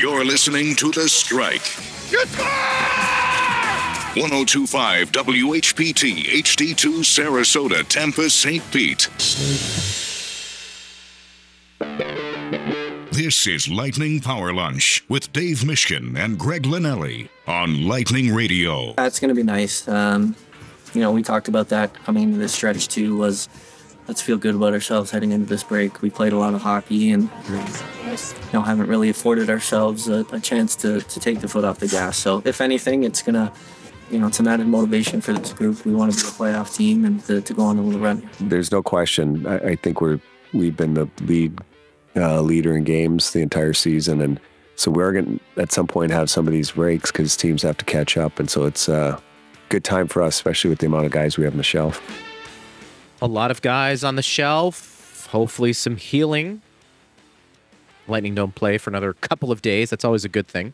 [0.00, 1.60] You're listening to The Strike.
[4.16, 8.62] 1025 WHPT HD2 Sarasota, Tampa, St.
[8.72, 9.10] Pete.
[13.12, 18.94] This is Lightning Power Lunch with Dave Mishkin and Greg Linnelli on Lightning Radio.
[18.94, 19.86] That's going to be nice.
[19.86, 20.34] Um,
[20.94, 23.18] you know, we talked about that coming into this stretch too.
[23.18, 23.50] Was
[24.08, 26.02] let's feel good about ourselves heading into this break.
[26.02, 30.40] We played a lot of hockey and you know haven't really afforded ourselves a, a
[30.40, 32.16] chance to, to take the foot off the gas.
[32.16, 33.52] So if anything, it's gonna
[34.10, 35.84] you know it's an added motivation for this group.
[35.84, 38.28] We want to be a playoff team and to, to go on a little run.
[38.40, 39.46] There's no question.
[39.46, 40.20] I, I think we're
[40.52, 41.58] we've been the lead
[42.16, 44.40] uh, leader in games the entire season, and
[44.76, 47.76] so we're going to at some point have some of these breaks because teams have
[47.78, 49.22] to catch up, and so it's a
[49.68, 52.02] good time for us, especially with the amount of guys we have on the shelf.
[53.22, 55.28] A lot of guys on the shelf.
[55.30, 56.62] Hopefully, some healing.
[58.08, 59.90] Lightning don't play for another couple of days.
[59.90, 60.72] That's always a good thing.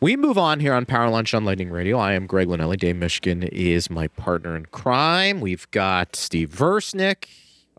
[0.00, 1.98] We move on here on Power Lunch on Lightning Radio.
[1.98, 2.76] I am Greg Linnelli.
[2.76, 5.40] Dave Mishkin is my partner in crime.
[5.40, 7.26] We've got Steve Versnick.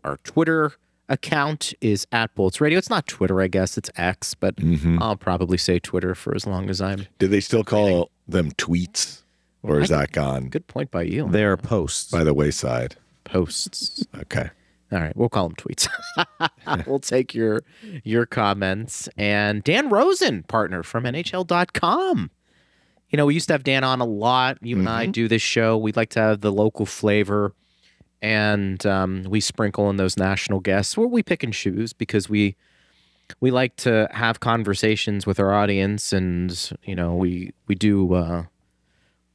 [0.02, 0.72] Our Twitter
[1.08, 2.78] account is at Bolts Radio.
[2.78, 3.78] It's not Twitter, I guess.
[3.78, 5.00] It's X, but mm-hmm.
[5.00, 7.06] I'll probably say Twitter for as long as I'm.
[7.20, 9.22] Do they still call them tweets,
[9.62, 11.28] or is that gone Good point by you.
[11.30, 12.10] They are posts.
[12.10, 12.96] by the wayside?
[13.26, 14.06] Posts.
[14.16, 14.50] Okay.
[14.92, 15.88] All right, we'll call them tweets.
[16.86, 17.62] we'll take your
[18.04, 19.08] your comments.
[19.16, 22.30] And Dan Rosen, partner from NHL.com.
[23.10, 24.58] You know, we used to have Dan on a lot.
[24.62, 25.76] You and I do this show.
[25.76, 27.52] We'd like to have the local flavor,
[28.22, 30.96] and um, we sprinkle in those national guests.
[30.96, 32.56] Where we pick and choose because we
[33.40, 38.14] we like to have conversations with our audience, and you know, we we do.
[38.14, 38.44] Uh,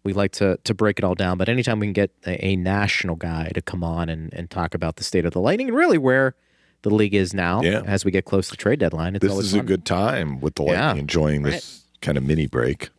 [0.03, 1.37] we like to to break it all down.
[1.37, 4.73] But anytime we can get a, a national guy to come on and, and talk
[4.73, 6.35] about the state of the Lightning and really where
[6.83, 7.83] the league is now Yeah.
[7.85, 10.55] as we get close to trade deadline, it's This always is a good time with
[10.55, 10.87] the Yeah.
[10.87, 12.89] Lightning enjoying this kind of mini break.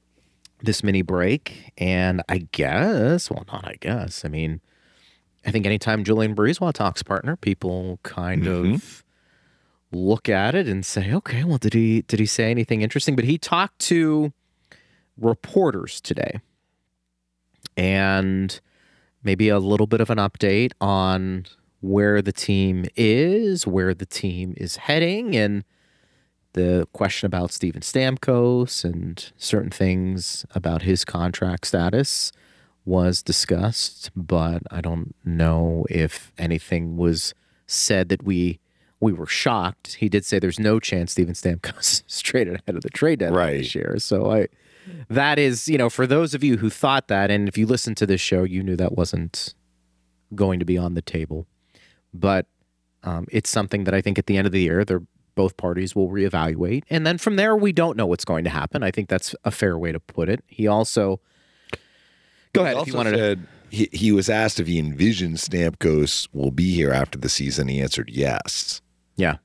[0.62, 1.73] this mini break.
[1.78, 4.25] And I guess, well, not I guess.
[4.25, 4.61] I mean,
[5.45, 8.74] I think anytime Julien BriseBois talks partner, people kind mm-hmm.
[8.74, 9.05] of
[9.91, 13.17] look at it and say, okay, well, did he did he say anything interesting?
[13.17, 14.33] But he talked to
[15.18, 16.41] reporters today
[17.77, 18.60] and
[19.22, 21.46] maybe a little bit of an update on
[21.80, 25.64] where the team is, where the team is heading, and
[26.55, 32.30] the question about Steven Stamkos and certain things about his contract status
[32.84, 37.32] was discussed, but I don't know if anything was
[37.66, 38.58] said that we
[39.00, 39.94] we were shocked.
[39.94, 43.38] He did say there's no chance Steven Stamkos is traded ahead of the trade deadline
[43.38, 43.58] Right.
[43.58, 43.96] this year.
[43.98, 44.46] So I
[45.08, 47.96] that is, you know, for those of you who thought that, and if you listened
[47.98, 49.54] to this show, you knew that wasn't
[50.34, 51.46] going to be on the table.
[52.14, 52.46] But
[53.02, 55.02] um, it's something that I think at the end of the year, they're
[55.34, 58.82] both parties will reevaluate, and then from there, we don't know what's going to happen.
[58.82, 60.44] I think that's a fair way to put it.
[60.46, 61.20] He also
[62.52, 63.18] go ahead He if you also wanted to.
[63.18, 67.68] said he, he was asked if he envisioned Stamkos will be here after the season.
[67.68, 68.82] He answered yes.
[69.16, 69.36] Yeah,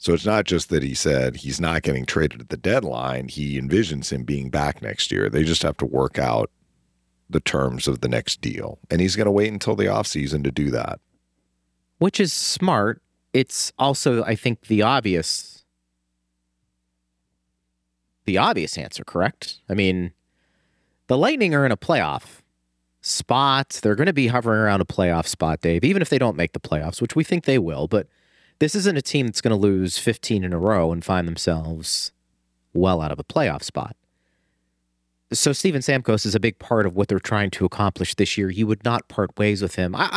[0.00, 3.28] So it's not just that he said he's not getting traded at the deadline.
[3.28, 5.28] He envisions him being back next year.
[5.28, 6.50] They just have to work out
[7.28, 8.78] the terms of the next deal.
[8.90, 11.00] And he's going to wait until the offseason to do that.
[11.98, 13.02] which is smart.
[13.32, 15.64] It's also, I think, the obvious,
[18.24, 19.04] the obvious answer.
[19.04, 19.58] Correct?
[19.68, 20.12] I mean,
[21.08, 22.40] the Lightning are in a playoff
[23.00, 23.80] spot.
[23.82, 26.52] They're going to be hovering around a playoff spot, Dave, even if they don't make
[26.52, 27.86] the playoffs, which we think they will.
[27.86, 28.06] But
[28.58, 32.12] this isn't a team that's going to lose 15 in a row and find themselves
[32.72, 33.96] well out of a playoff spot.
[35.30, 38.48] So Steven Stamkos is a big part of what they're trying to accomplish this year.
[38.50, 39.94] You would not part ways with him.
[39.94, 40.08] I,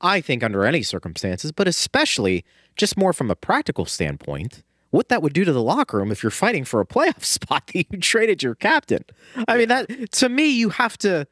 [0.00, 2.44] I, I think under any circumstances, but especially
[2.76, 6.22] just more from a practical standpoint, what that would do to the locker room if
[6.22, 9.04] you're fighting for a playoff spot that you traded your captain.
[9.48, 11.26] I mean, that to me, you have to,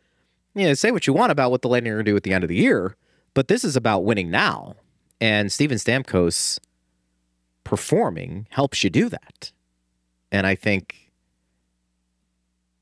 [0.55, 2.25] you know, say what you want about what the Lightning are going to do at
[2.25, 2.97] the end of the year,
[3.34, 4.75] but this is about winning now.
[5.21, 6.59] And Steven Stamkos
[7.65, 9.53] performing helps you do that.
[10.31, 11.13] And I think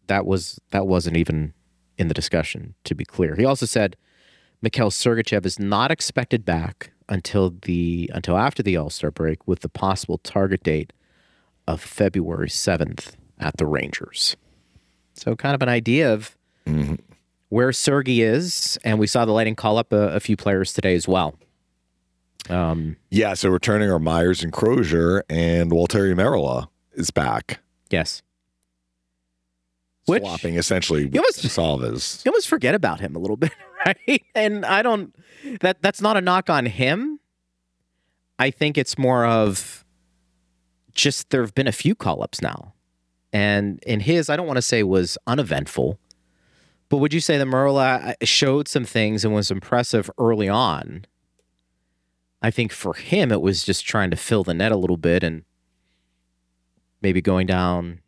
[0.06, 1.55] that was that wasn't even
[1.99, 3.37] in the discussion, to be clear.
[3.37, 3.96] He also said
[4.62, 9.60] Mikhail Sergachev is not expected back until the until after the All Star break, with
[9.60, 10.93] the possible target date
[11.66, 14.37] of February seventh at the Rangers.
[15.14, 16.96] So, kind of an idea of mm-hmm.
[17.49, 20.94] where Sergey is, and we saw the Lightning call up a, a few players today
[20.94, 21.38] as well.
[22.48, 27.60] Um, Yeah, so returning are Myers and Crozier, and Waltteri Merela is back,
[27.90, 28.22] yes,
[30.06, 32.22] Which- swapping essentially You almost- Salvas.
[32.24, 33.52] you almost forget about him a little bit,
[33.84, 34.22] right?
[34.34, 35.14] And I don't
[35.60, 37.18] that that's not a knock on him.
[38.38, 39.84] I think it's more of
[40.92, 42.72] just there have been a few call ups now.
[43.32, 45.98] And in his, I don't want to say was uneventful,
[46.88, 51.04] but would you say that Merela showed some things and was impressive early on?
[52.42, 55.22] I think for him, it was just trying to fill the net a little bit
[55.22, 55.44] and
[57.02, 58.00] maybe going down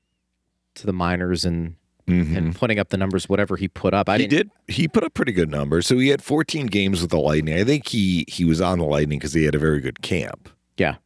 [0.74, 1.76] to the minors and
[2.08, 2.50] and mm-hmm.
[2.52, 4.08] putting up the numbers, whatever he put up.
[4.08, 4.50] I he did.
[4.66, 5.86] He put up pretty good numbers.
[5.86, 7.54] So he had 14 games with the Lightning.
[7.54, 10.48] I think he he was on the Lightning because he had a very good camp
[10.78, 10.96] Yeah,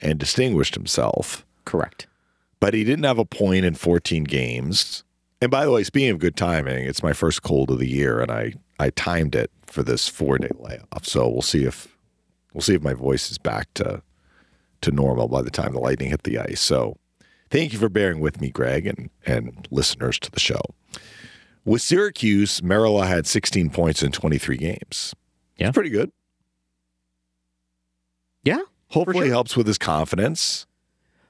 [0.00, 1.46] and distinguished himself.
[1.64, 2.06] correct.
[2.60, 5.02] But he didn't have a point in 14 games.
[5.40, 8.20] And by the way, speaking of good timing, it's my first cold of the year,
[8.20, 11.06] and I I timed it for this four day layoff.
[11.06, 11.91] So we'll see if
[12.52, 14.02] we'll see if my voice is back to
[14.82, 16.60] to normal by the time the Lightning hit the ice.
[16.60, 16.96] So
[17.50, 20.60] thank you for bearing with me, Greg, and and listeners to the show.
[21.64, 25.14] With Syracuse, Merela had 16 points in 23 games.
[25.56, 25.68] Yeah.
[25.68, 26.10] It's pretty good.
[28.44, 28.62] Yeah.
[28.88, 29.28] Hopefully sure.
[29.28, 30.66] helps with his confidence.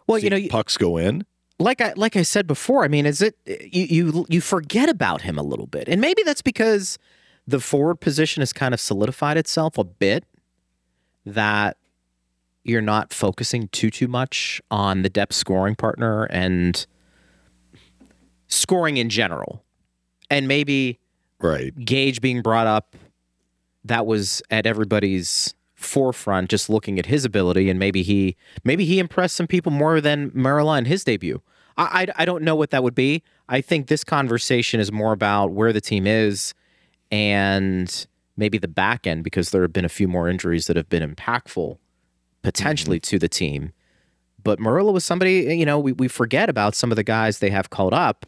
[0.07, 1.25] Well, See you know, you- pucks go in.
[1.59, 5.21] like I like I said before, I mean, is it you you you forget about
[5.23, 6.99] him a little bit, and maybe that's because
[7.47, 10.25] the forward position has kind of solidified itself a bit.
[11.25, 11.77] That
[12.65, 16.87] you're not focusing too too much on the depth scoring partner and
[18.49, 19.65] scoring in general,
[20.31, 20.99] and maybe
[21.43, 21.75] Right.
[21.85, 22.97] Gage being brought up,
[23.85, 29.01] that was at everybody's forefront, just looking at his ability, and maybe he maybe he
[29.01, 31.43] impressed some people more than Merela in his debut.
[31.77, 33.25] I, I I don't know what that would be.
[33.49, 36.55] I think this conversation is more about where the team is
[37.11, 38.07] and
[38.37, 41.09] maybe the back end because there have been a few more injuries that have been
[41.09, 41.79] impactful
[42.43, 43.11] potentially mm-hmm.
[43.11, 43.73] to the team.
[44.43, 47.51] But Merela was somebody, you know, we, we forget about some of the guys they
[47.51, 48.27] have called up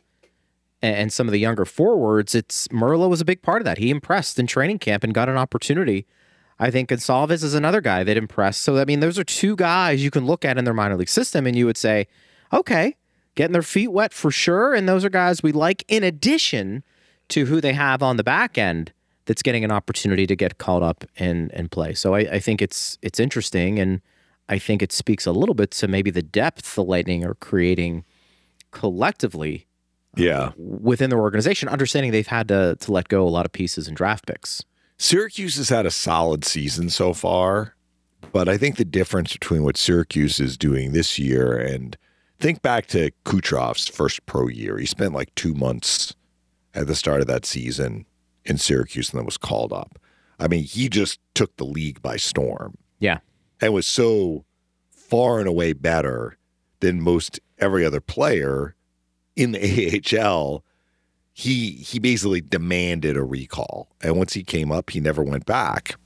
[0.81, 2.35] and, and some of the younger forwards.
[2.35, 3.79] It's Merela was a big part of that.
[3.79, 6.07] He impressed in training camp and got an opportunity.
[6.59, 8.63] I think Goncalves is another guy that impressed.
[8.63, 11.09] So I mean, those are two guys you can look at in their minor league
[11.09, 12.07] system, and you would say,
[12.53, 12.95] okay,
[13.35, 14.73] getting their feet wet for sure.
[14.73, 16.85] And those are guys we like in addition
[17.29, 18.93] to who they have on the back end
[19.27, 21.95] that's getting an opportunity to get called up and and play.
[21.95, 24.01] So I, I think it's it's interesting, and
[24.49, 28.05] I think it speaks a little bit to maybe the depth the Lightning are creating
[28.71, 29.67] collectively
[30.19, 30.53] uh, Yeah.
[30.57, 33.97] within their organization, understanding they've had to to let go a lot of pieces and
[33.97, 34.63] draft picks.
[34.99, 37.75] Syracuse has had a solid season so far,
[38.33, 41.97] but I think the difference between what Syracuse is doing this year and
[42.39, 44.79] think back to Kucherov's first pro year.
[44.79, 46.15] He spent like two months
[46.75, 48.07] at the start of that season
[48.45, 49.99] in Syracuse and then was called up.
[50.39, 53.19] I mean, he just took the league by storm Yeah.
[53.61, 54.45] and was so
[54.91, 56.37] far and away better
[56.81, 58.75] than most every other player
[59.37, 60.65] in the AHL.
[61.33, 65.97] He he basically demanded a recall, and once he came up, he never went back.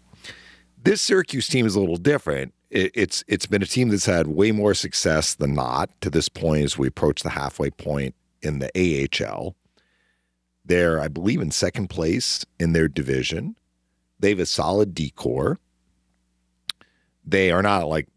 [0.83, 2.55] This Syracuse team is a little different.
[2.71, 6.31] It, it's it's been a team that's had way more success than not to this
[6.31, 9.55] point as we approach the halfway point in the AHL.
[10.69, 13.57] They're, I believe, in second place in their division.
[14.21, 15.59] They have a solid decor
[17.25, 18.09] they are not like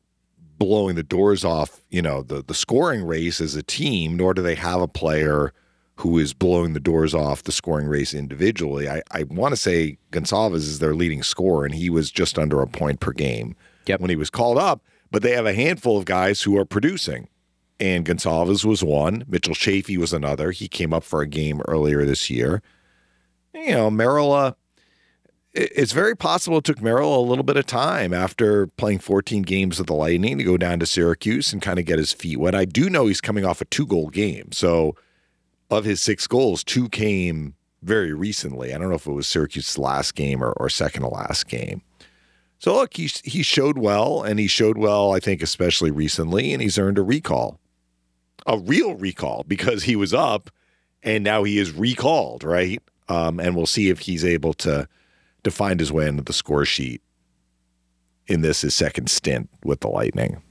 [0.58, 4.42] blowing the doors off, you know, the the scoring race as a team, nor do
[4.42, 5.54] they have a player
[5.96, 8.90] who is blowing the doors off the scoring race individually.
[8.90, 12.62] I, I want to say Goncalves is their leading scorer, and he was just under
[12.62, 13.56] a point per game
[13.86, 14.00] Yep.
[14.00, 14.82] when he was called up.
[15.12, 17.28] But they have a handful of guys who are producing.
[17.82, 19.24] And Goncalves was one.
[19.28, 20.52] Mitchell Chaffee was another.
[20.52, 22.62] He came up for a game earlier this year.
[23.56, 24.54] You know, Merela,
[25.54, 29.42] it- it's very possible it took Merela a little bit of time after playing 14
[29.42, 32.38] games with the Lightning to go down to Syracuse and kind of get his feet
[32.40, 32.54] wet.
[32.54, 34.52] I do know he's coming off a two goal game.
[34.52, 34.96] So,
[35.72, 38.74] of his six goals, two came very recently.
[38.74, 41.82] I don't know if it was Syracuse's last game or, or second to last game.
[42.60, 46.62] So, look, he, he showed well, and he showed well, I think, especially recently, and
[46.62, 47.60] he's earned a recall,
[48.48, 50.50] a real recall because he was up
[51.04, 52.82] and now he is recalled, right?
[53.10, 54.88] Um, and we'll see if he's able to
[55.44, 57.02] to find his way into the score sheet
[58.28, 60.42] in this his second stint with the Lightning.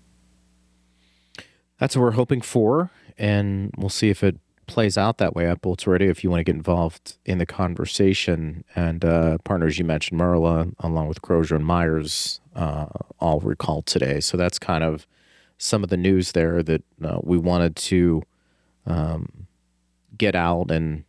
[1.78, 5.62] That's what we're hoping for, and we'll see if it plays out that way at
[5.62, 6.10] Bolts Radio.
[6.10, 10.74] If you want to get involved in the conversation, and uh, partners you mentioned, Merela,
[10.80, 12.86] along with Crozier and Myers, uh,
[13.18, 14.20] all recalled today.
[14.20, 15.06] So that's kind of
[15.60, 18.22] some of the news there that uh, we wanted to
[18.86, 19.46] um,
[20.16, 21.04] get out and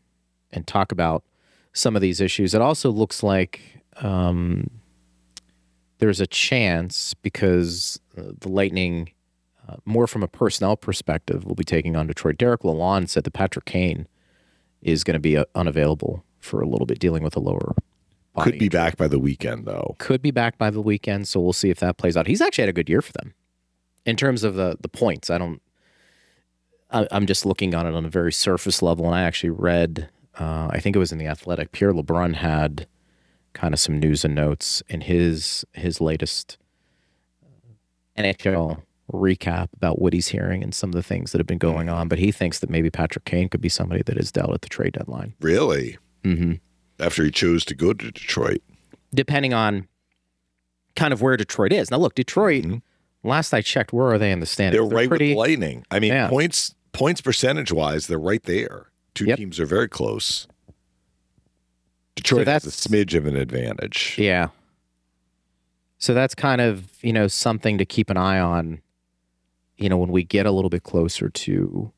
[0.52, 1.24] and talk about
[1.74, 2.54] some of these issues.
[2.54, 3.62] It also looks like
[4.02, 4.70] um,
[6.00, 9.12] there's a chance because uh, the Lightning
[9.70, 12.38] uh, more from a personnel perspective, will be taking on Detroit.
[12.38, 14.08] Derek Lalonde said that Patrick Kane
[14.82, 17.74] is going to be uh, unavailable for a little bit, dealing with a lower
[18.34, 18.52] body.
[18.52, 19.96] Could be back by the weekend though.
[20.00, 22.28] Could be back by the weekend, so we'll see if that plays out.
[22.28, 23.34] He's actually had a good year for them
[24.06, 25.30] in terms of the the points.
[25.30, 25.62] I don't.
[26.92, 30.10] I, I'm just looking on it on a very surface level, and I actually read,
[30.38, 31.72] uh, I think it was in the Athletic.
[31.72, 32.86] Pierre LeBrun had
[33.54, 36.58] kind of some news and notes in his his latest
[38.18, 38.82] NHL
[39.12, 42.08] recap about what he's hearing and some of the things that have been going on.
[42.08, 44.70] But he thinks that maybe Patrick Kane could be somebody that is dealt at the
[44.70, 45.34] trade deadline.
[45.42, 45.98] Really?
[46.24, 46.54] Mm-hmm.
[47.00, 48.62] After he chose to go to Detroit.
[49.14, 49.88] Depending on
[50.96, 51.92] kind of where Detroit is.
[51.92, 52.64] Now, look, Detroit.
[52.64, 52.82] Mhm.
[53.24, 54.74] Last I checked, where are they in the standings?
[54.82, 55.86] They're right pretty, with Lightning.
[55.92, 56.28] I mean, Yeah.
[56.30, 58.88] points points percentage wise, they're right there.
[59.14, 59.38] Two Yep.
[59.38, 60.48] teams are very close.
[62.16, 64.16] Detroit has a smidge of an advantage.
[64.18, 64.50] Yeah.
[65.98, 68.82] So that's kind of, you know, something to keep an eye on,
[69.78, 71.92] you know, when we get a little bit closer to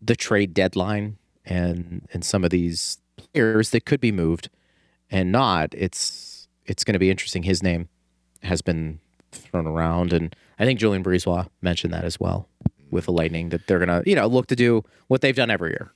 [0.00, 4.48] the trade deadline and and some of these players that could be moved
[5.10, 7.42] and not, it's it's going to be interesting.
[7.42, 7.88] His name
[8.42, 9.00] has been
[9.36, 12.48] thrown around and I think Julien BriseBois mentioned that as well
[12.90, 15.70] with the Lightning that they're to, you know, look to do what they've done every
[15.70, 15.92] year.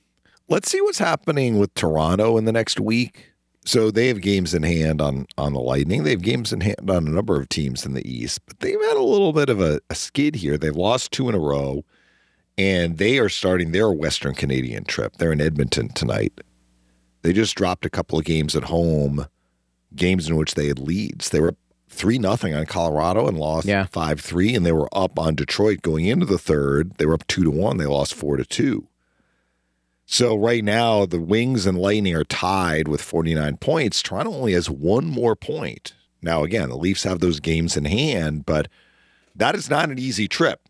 [0.49, 3.31] Let's see what's happening with Toronto in the next week.
[3.65, 6.03] So they have games in hand on on the Lightning.
[6.03, 8.81] They have games in hand on a number of teams in the East, but they've
[8.81, 10.57] had a little bit of a, a skid here.
[10.57, 11.83] They've lost two in a row,
[12.57, 15.17] and they are starting their Western Canadian trip.
[15.17, 16.33] They're in Edmonton tonight.
[17.21, 19.27] They just dropped a couple of games at home,
[19.95, 21.29] games in which they had leads.
[21.29, 21.55] They were
[21.99, 26.05] three nothing on Colorado and lost five three, and they were up on Detroit going
[26.05, 26.93] into the third.
[26.97, 27.77] They were up two to one.
[27.77, 28.87] They lost four to two.
[30.05, 34.01] So right now, the Wings and Lightning are tied with 49 points.
[34.01, 35.93] Toronto only has one more point.
[36.21, 38.69] Now, again, the Leafs have those games in hand, but
[39.35, 40.61] that is not an easy trip,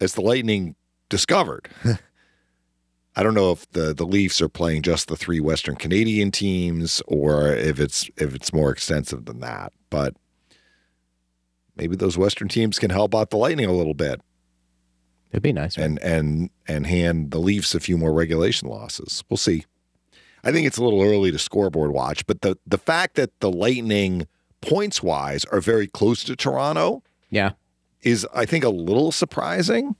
[0.00, 0.76] as the Lightning
[1.10, 1.68] discovered.
[3.16, 7.02] I don't know if the, the Leafs are playing just the three Western Canadian teams
[7.06, 9.72] or if it's if it's more extensive than that.
[9.90, 10.16] But
[11.76, 14.20] maybe those Western teams can help out the Lightning a little bit
[15.32, 15.76] It'd be nice.
[15.76, 19.24] and and and hand the Leafs a few more regulation losses.
[19.28, 19.64] We'll see.
[20.44, 23.50] I think it's a little early to scoreboard watch, but the the fact that the
[23.50, 24.28] Lightning
[24.60, 27.52] points wise are very close to Toronto yeah.
[28.02, 29.96] is I think a little surprising.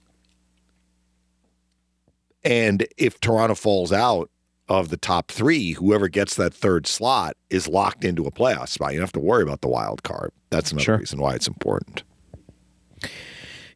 [2.44, 4.30] And if Toronto falls out
[4.68, 8.92] of the top three, whoever gets that third slot is locked into a playoff spot.
[8.92, 10.30] You don't have to worry about the wild card.
[10.50, 10.99] That's another Sure.
[10.99, 12.02] reason why it's important.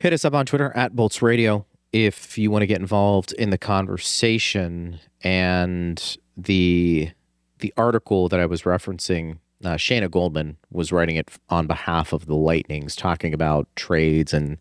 [0.00, 3.50] Hit us up on Twitter at Bolts Radio if you want to get involved in
[3.50, 7.10] the conversation and the
[7.60, 9.38] the article that I was referencing.
[9.64, 14.56] Uh, Shayna Goldman was writing it on behalf of the Lightnings, talking about trades and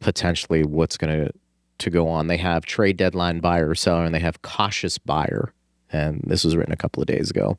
[0.00, 1.32] potentially what's going to
[1.78, 2.26] to go on.
[2.26, 5.52] They have trade deadline buyer or seller, and they have cautious buyer.
[5.90, 7.58] And this was written a couple of days ago.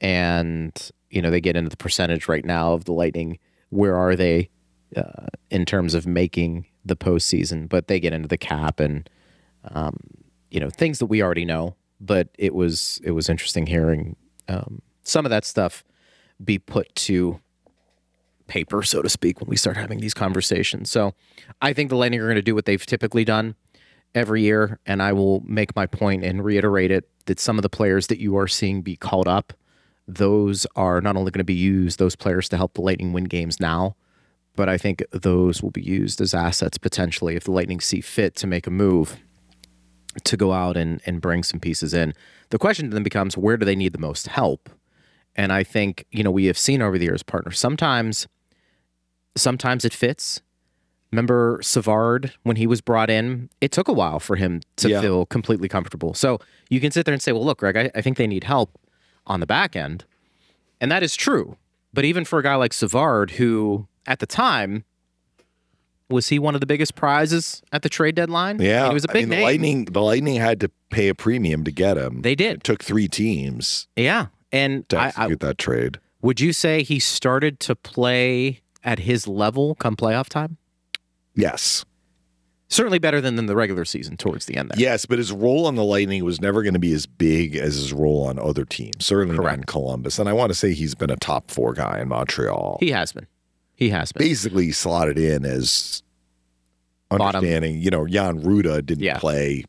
[0.00, 3.38] And you know they get into the percentage right now of the Lightning.
[3.70, 4.50] Where are they?
[4.96, 9.08] uh, in terms of making the postseason, but they get into the cap and
[9.64, 9.96] um,
[10.50, 11.76] you know things that we already know.
[12.00, 14.16] But it was it was interesting hearing
[14.48, 15.84] um, some of that stuff
[16.42, 17.40] be put to
[18.46, 20.90] paper, so to speak, when we start having these conversations.
[20.90, 21.14] So
[21.60, 23.54] I think the Lightning are going to do what they've typically done
[24.14, 27.68] every year, and I will make my point and reiterate it that some of the
[27.68, 29.52] players that you are seeing be called up,
[30.06, 33.24] those are not only going to be used those players to help the Lightning win
[33.24, 33.96] games now,
[34.54, 38.34] but I think those will be used as assets potentially if the Lightning see fit
[38.36, 39.16] to make a move
[40.24, 42.12] to go out and, and bring some pieces in.
[42.50, 44.68] The question then becomes where do they need the most help?
[45.34, 48.26] And I think, you know, we have seen over the years, partner, sometimes
[49.36, 50.42] sometimes it fits.
[51.10, 53.50] Remember Savard when he was brought in?
[53.60, 55.00] It took a while for him to Yeah.
[55.00, 56.14] feel completely comfortable.
[56.14, 56.38] So
[56.70, 58.78] you can sit there and say, well, look, Greg, I, I think they need help
[59.26, 60.04] on the back end.
[60.80, 61.56] And that is true.
[61.94, 64.84] But even for a guy like Savard, who at the time
[66.08, 68.56] was he one of the biggest prizes at the trade deadline?
[68.56, 69.44] I mean, Yeah, he was a big mean, the name.
[69.44, 69.84] Lightning.
[69.86, 72.22] The Lightning had to pay a premium to get him.
[72.22, 72.56] They did.
[72.56, 75.98] It took three teams Yeah, and to I, I, execute that trade.
[76.20, 80.56] would you say he started to play at his level come playoff time?
[81.34, 81.84] Yes,
[82.68, 84.70] Certainly better than, than the regular season towards the end.
[84.70, 84.80] There.
[84.80, 87.74] yes, but his role on the Lightning was never going to be as big as
[87.74, 89.04] his role on other teams.
[89.04, 90.18] Certainly not in Columbus.
[90.18, 92.78] And I want to say he's been a top four guy in Montreal.
[92.80, 93.26] he has been.
[93.74, 94.26] He has been.
[94.26, 96.02] basically slotted in as
[97.10, 97.26] Bottom.
[97.26, 99.18] understanding, you know, Jan Rutta didn't Yeah.
[99.18, 99.64] play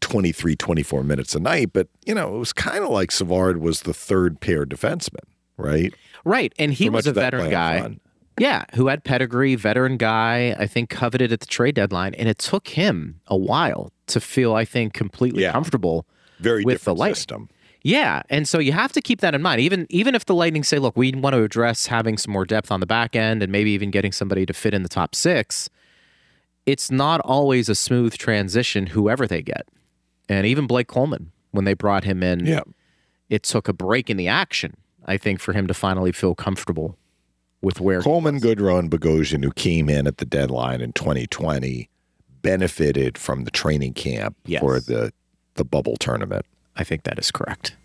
[0.00, 3.82] 23, 24 minutes a night, but, you know, it was kind of like Savard was
[3.82, 5.24] the third pair defenseman,
[5.56, 5.94] right?
[6.24, 7.80] Right, and he For was a veteran guy.
[7.80, 8.00] run.
[8.38, 12.14] Yeah, who had pedigree, veteran guy, I think coveted at the trade deadline.
[12.14, 15.52] And it took him a while to feel, I think, completely Yeah.
[15.52, 16.06] comfortable.
[16.38, 17.14] Very With the Lightning.
[17.16, 17.48] system.
[17.82, 18.22] Yeah.
[18.30, 19.60] And so you have to keep that in mind.
[19.60, 22.70] Even even if the Lightning say, look, we want to address having some more depth
[22.72, 25.68] on the back end and maybe even getting somebody to fit in the top six,
[26.64, 29.68] it's not always a smooth transition, whoever they get.
[30.30, 32.60] And even Blake Coleman, when they brought him in, Yeah.
[33.28, 36.96] it took a break in the action, I think, for him to finally feel comfortable
[37.60, 41.88] with where Coleman, Goodrow, and Bogosian, who came in at the deadline in 2020,
[42.42, 44.60] benefited from the training camp Yes.
[44.60, 45.12] for the
[45.56, 46.46] the bubble tournament.
[46.76, 47.76] I think that is correct.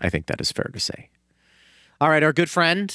[0.00, 1.08] I think that is fair to say.
[2.00, 2.94] All right, our good friend,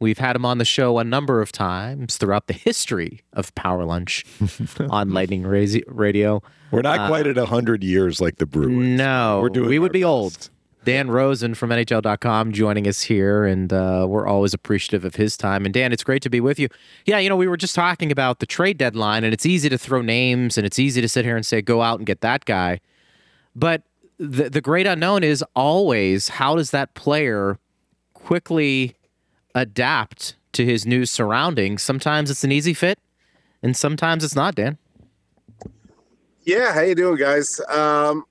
[0.00, 3.84] we've had him on the show a number of times throughout the history of Power
[3.84, 4.24] Lunch
[4.90, 6.42] on Lightning Radio.
[6.70, 8.98] We're not quite at 100 years like the Bruins.
[8.98, 10.06] No, We're doing we would be best.
[10.06, 10.50] old.
[10.84, 15.64] Dan Rosen from NHL.com joining us here, and uh, we're always appreciative of his time.
[15.66, 16.68] And Dan, it's great to be with you.
[17.04, 19.76] Yeah, you know, we were just talking about the trade deadline, and it's easy to
[19.76, 22.44] throw names, and it's easy to sit here and say, go out and get that
[22.46, 22.80] guy.
[23.54, 23.82] But
[24.18, 27.58] the the great unknown is always how does that player
[28.14, 28.94] quickly
[29.58, 31.82] adapt to his new surroundings?
[31.82, 32.98] Sometimes it's an easy fit,
[33.62, 34.54] and sometimes it's not.
[34.54, 34.78] Dan.
[36.44, 37.60] Yeah, how you doing, guys?
[37.68, 38.24] Um,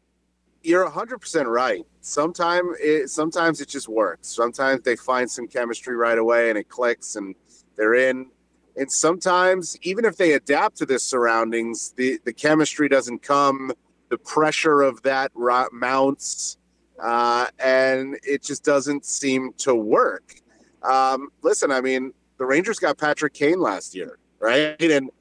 [0.63, 1.86] you're 100% right.
[2.01, 4.27] Sometimes it, sometimes it just works.
[4.27, 7.36] Sometimes they find some chemistry right away and it clicks and
[7.75, 8.31] they're in.
[8.75, 13.72] And sometimes, even if they adapt to their surroundings, the, the chemistry doesn't come,
[14.10, 16.57] the pressure of that mounts,
[17.00, 20.41] uh, and it just doesn't seem to work.
[20.88, 24.82] Um, listen, I mean, the Rangers got Patrick Kane last year, right?
[24.82, 25.12] And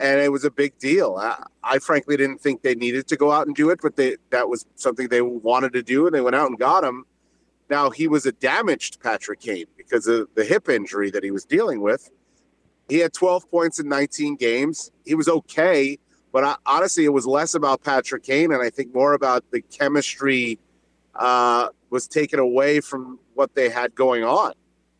[0.00, 1.16] and it was a big deal.
[1.16, 4.16] I, I frankly didn't think they needed to go out and do it, but they
[4.30, 7.04] that was something they wanted to do, and they went out and got him.
[7.70, 11.44] Now he was a damaged Patrick Kane because of the hip injury that he was
[11.44, 12.10] dealing with.
[12.88, 14.90] He had 12 points in 19 games.
[15.06, 15.98] He was okay,
[16.32, 19.62] but I, honestly, it was less about Patrick Kane, and I think more about the
[19.62, 20.58] chemistry
[21.14, 24.52] uh, was taken away from what they had going on.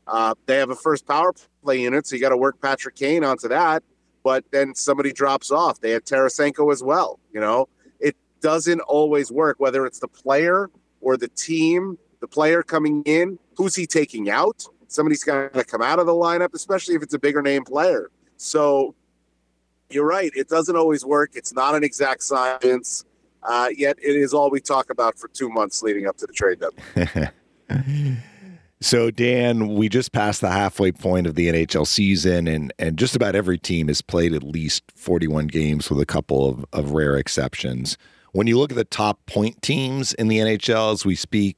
[0.06, 1.32] Uh, they have a first power
[1.62, 3.82] play unit, so you got to work Patrick Kane onto that
[4.24, 5.80] but then somebody drops off.
[5.80, 7.20] They had Tarasenko as well.
[7.32, 7.68] You know,
[8.00, 10.70] it doesn't always work, whether it's the player
[11.00, 14.66] or the team, the player coming in, who's he taking out?
[14.88, 18.10] Somebody's got to come out of the lineup, especially if it's a bigger name player.
[18.38, 18.94] So
[19.90, 20.32] you're right.
[20.34, 21.32] It doesn't always work.
[21.34, 23.04] It's not an exact science.
[23.42, 26.32] Uh, yet it is all we talk about for two months leading up to the
[26.32, 28.22] trade deadline.
[28.80, 33.16] So Dan, we just passed the halfway point of the NHL season, and and just
[33.16, 37.16] about every team has played at least 41 games, with a couple of, of rare
[37.16, 37.96] exceptions.
[38.32, 41.56] When you look at the top point teams in the NHL as we speak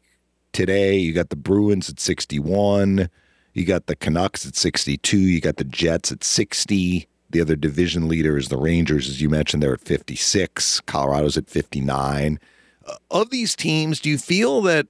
[0.53, 3.09] today, you got the Bruins at 61,
[3.55, 7.09] you got the Canucks at 62, you got the Jets at 60.
[7.31, 10.81] The other division leader is the Rangers, as you mentioned, they're at 56.
[10.83, 12.39] Colorado's at 59.
[12.87, 14.87] Uh, Of these teams, do you feel that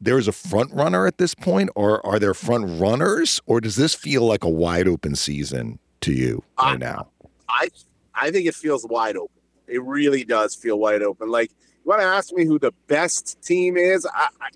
[0.00, 3.94] there's a front runner at this point, or are there front runners, or does this
[3.94, 7.08] feel like a wide open season to you right I- now?
[7.48, 7.68] I
[8.14, 9.40] I think it feels wide open.
[9.66, 11.30] It really does feel wide open.
[11.30, 14.06] Like you want to ask me who the best team is?
[14.06, 14.48] I, I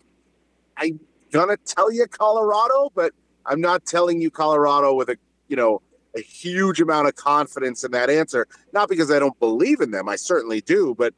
[0.76, 1.00] I'm
[1.32, 3.12] gonna tell you Colorado, but
[3.46, 5.16] I'm not telling you Colorado with a
[5.48, 5.80] you know
[6.16, 8.46] a huge amount of confidence in that answer.
[8.72, 10.08] Not because I don't believe in them.
[10.08, 11.14] I certainly do, but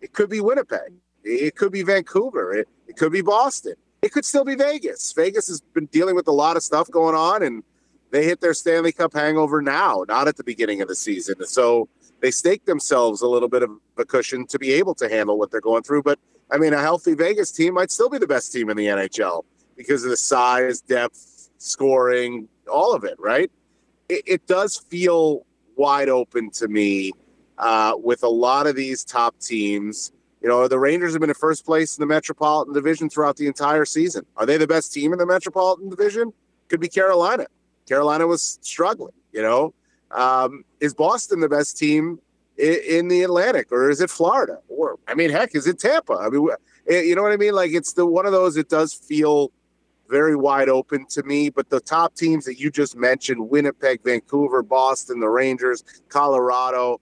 [0.00, 0.92] it could be Winnipeg.
[1.26, 2.54] It could be Vancouver.
[2.54, 3.74] It, it could be Boston.
[4.02, 5.12] It could still be Vegas.
[5.12, 7.62] Vegas has been dealing with a lot of stuff going on, and
[8.10, 11.34] they hit their Stanley Cup hangover now, not at the beginning of the season.
[11.44, 11.88] So
[12.20, 15.50] they stake themselves a little bit of a cushion to be able to handle what
[15.50, 16.02] they're going through.
[16.02, 16.18] But
[16.50, 19.44] I mean, a healthy Vegas team might still be the best team in the NHL
[19.76, 23.50] because of the size, depth, scoring, all of it, right?
[24.08, 25.44] It, it does feel
[25.76, 27.12] wide open to me
[27.58, 30.12] uh, with a lot of these top teams.
[30.42, 33.46] You know, the Rangers have been in first place in the Metropolitan Division throughout the
[33.46, 34.24] entire season.
[34.36, 36.32] Are they the best team in the Metropolitan Division?
[36.68, 37.46] Could be Carolina.
[37.88, 39.14] Carolina was struggling.
[39.32, 39.74] You know,
[40.10, 42.20] um, is Boston the best team
[42.58, 44.58] in, in the Atlantic, or is it Florida?
[44.68, 46.14] Or I mean, heck, is it Tampa?
[46.14, 46.48] I mean,
[46.88, 47.54] eh, you know what I mean?
[47.54, 48.56] Like it's the one of those.
[48.56, 49.52] It does feel
[50.08, 51.50] very wide open to me.
[51.50, 57.00] But the top teams that you just mentioned Winnipeg, Vancouver, Boston, the Rangers, Colorado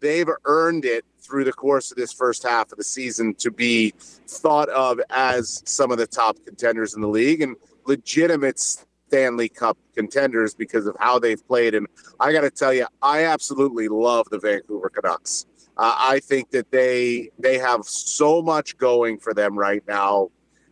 [0.00, 3.92] they've earned it through the course of this first half of the season to be
[4.26, 9.78] thought of as some of the top contenders in the league and legitimate Stanley Cup
[9.94, 11.74] contenders because of how they've played.
[11.74, 11.86] And
[12.20, 15.46] I got to tell you, I absolutely love the Vancouver Canucks.
[15.76, 20.30] Uh, I think that they they have so much going for them right now.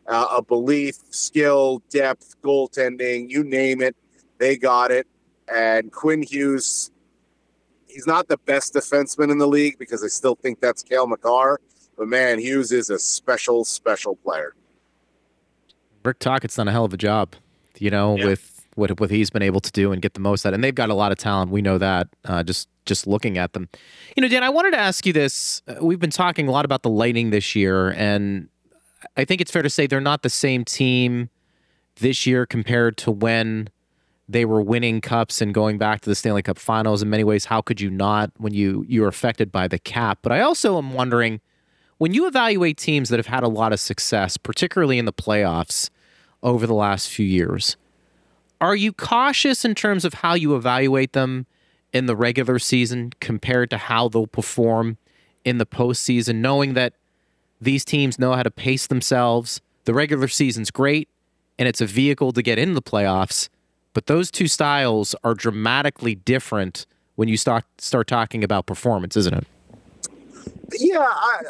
[0.09, 3.97] Uh, a belief, skill, depth, goaltending, you name it,
[4.38, 5.07] they got it.
[5.53, 6.90] And Quinn Hughes,
[7.96, 11.59] he's not the best defenseman in the league because I still think that's Cale Makar.
[11.96, 14.54] But man, Hughes is a special, special player.
[16.04, 17.35] Rick Tocchet's done a hell of a job,
[17.78, 18.26] you know, Yeah.
[18.26, 20.52] with what what he's been able to do and get the most out.
[20.52, 21.50] And they've got a lot of talent.
[21.50, 22.09] We know that.
[22.24, 23.68] Uh, just just looking at them.
[24.14, 25.62] You know, Dan, I wanted to ask you this.
[25.66, 28.48] Uh, we've been talking a lot about the Lightning this year, and
[29.16, 31.30] I think it's fair to say they're not the same team
[31.96, 33.68] this year compared to when
[34.29, 37.03] they were winning cups and going back to the Stanley Cup Finals.
[37.03, 40.19] In many ways, how could you not when you you're affected by the cap?
[40.23, 41.41] But I also am wondering
[41.99, 45.91] when you evaluate teams that have had a lot of success, particularly in the playoffs
[46.43, 47.77] over the last few years,
[48.61, 51.47] are you cautious in terms of how you evaluate them
[51.93, 54.99] in the regular season compared to how they'll perform
[55.45, 56.95] in the postseason, knowing that
[57.61, 59.61] these teams know how to pace themselves?
[59.85, 61.09] The regular season's great,
[61.59, 63.49] and it's a vehicle to get into the playoffs,
[63.96, 69.32] but those two styles are dramatically different when you start start talking about performance, isn't
[69.32, 69.46] it?
[70.78, 70.98] Yeah,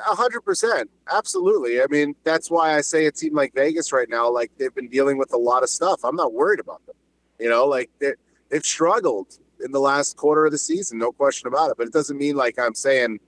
[0.08, 1.82] a hundred percent, absolutely.
[1.82, 4.86] I mean, that's why I say a team like Vegas right now, like they've been
[4.88, 6.04] dealing with a lot of stuff.
[6.04, 6.94] I'm not worried about them.
[7.40, 8.12] You know, like they
[8.48, 11.76] they've struggled in the last quarter of the season, no question about it.
[11.76, 13.18] But it doesn't mean like I'm saying,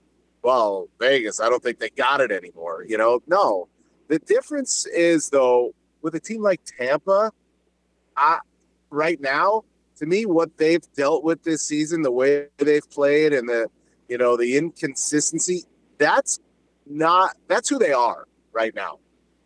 [0.44, 2.84] well, Vegas, I don't think they got it anymore.
[2.86, 3.66] You know, no.
[4.06, 7.32] The difference is though, with a team like Tampa,
[8.16, 8.38] I
[8.90, 9.64] right now,
[9.96, 13.68] to me, what they've dealt with this season, the way they've played, and the
[14.08, 15.64] you know the inconsistency,
[15.98, 16.38] that's
[16.86, 18.98] not that's who they are right now.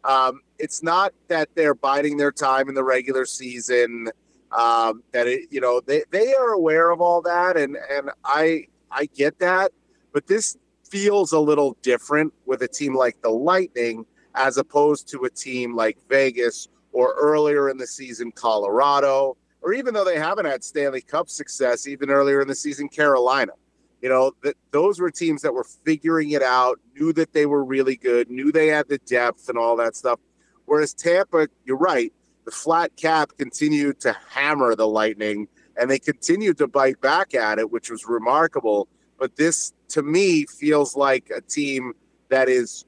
[0.04, 4.08] Um, it's not that they're biding their time in the regular season.
[4.50, 8.66] Um, that it, you know they, they are aware of all that, and and I
[8.90, 9.72] I get that,
[10.12, 10.56] but this
[10.88, 15.74] feels a little different with a team like the Lightning as opposed to a team
[15.74, 21.00] like Vegas or earlier in the season Colorado, or even though they haven't had Stanley
[21.00, 23.52] Cup success, even earlier in the season Carolina.
[24.00, 27.64] You know, that those were teams that were figuring it out, knew that they were
[27.64, 30.18] really good, knew they had the depth and all that stuff.
[30.64, 32.12] Whereas Tampa, you're right,
[32.44, 37.58] the flat cap continued to hammer the Lightning and they continued to bite back at
[37.58, 38.88] it, which was remarkable.
[39.18, 41.92] But this, to me, feels like a team
[42.28, 42.84] that is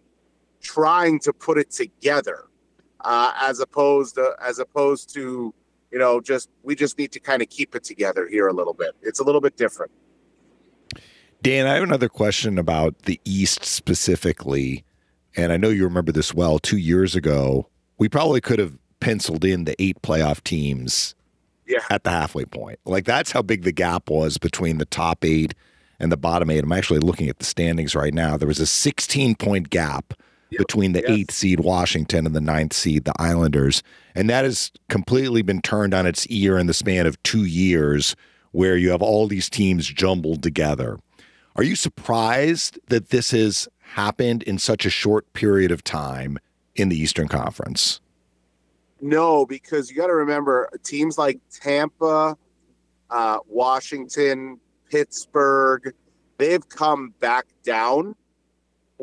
[0.62, 2.46] trying to put it together,
[3.04, 5.54] uh, as opposed to as opposed to
[5.92, 8.74] you know just we just need to kind of keep it together here a little
[8.74, 8.92] bit.
[9.02, 9.92] It's a little bit different.
[11.42, 14.82] Dan, I have another question about the East specifically.
[15.36, 16.58] And I know you remember this well.
[16.58, 21.14] Two years ago, we probably could have penciled in the eight playoff teams
[21.66, 21.80] yeah.
[21.90, 22.78] at the halfway point.
[22.86, 25.54] Like that's how big the gap was between the top eight
[26.00, 26.64] and the bottom eight.
[26.64, 28.36] I'm actually looking at the standings right now.
[28.36, 30.14] There was a 16 point gap.
[30.50, 31.10] Between the yes.
[31.10, 33.82] eighth seed Washington and the ninth seed, the Islanders.
[34.14, 38.14] And that has completely been turned on its ear in the span of two years,
[38.52, 40.98] where you have all these teams jumbled together.
[41.56, 46.38] Are you surprised that this has happened in such a short period of time
[46.76, 48.00] in the Eastern Conference?
[49.00, 52.36] No, because you got to remember teams like Tampa,
[53.10, 54.58] uh, Washington,
[54.90, 55.92] Pittsburgh,
[56.38, 58.14] they've come back down.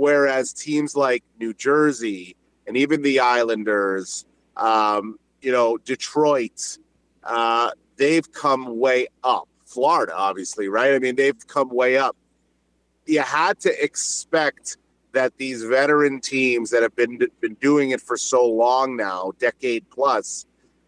[0.02, 2.36] Whereas teams like New Jersey
[2.66, 4.26] and even the Islanders,
[4.58, 6.78] um, you know, Detroit,
[7.24, 9.48] uh, they've come way up.
[9.66, 10.94] Florida, obviously, right?
[10.94, 12.16] I mean, they've come way up
[13.06, 14.78] you had to expect
[15.14, 19.90] that these veteran teams that have been been doing it for so long now, decade
[19.90, 20.46] plus,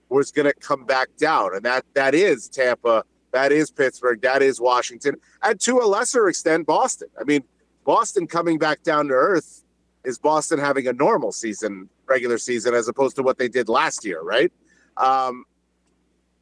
[0.10, 4.42] was going to come back down, and that that is Tampa, that is Pittsburgh, that
[4.42, 7.10] is Washington, and to a lesser extent Boston.
[7.20, 7.44] I mean,
[7.84, 9.64] Boston coming back down to earth
[10.04, 14.06] is Boston having a normal season, regular season, as opposed to what they did last
[14.06, 14.52] year, right?
[14.98, 15.46] Um,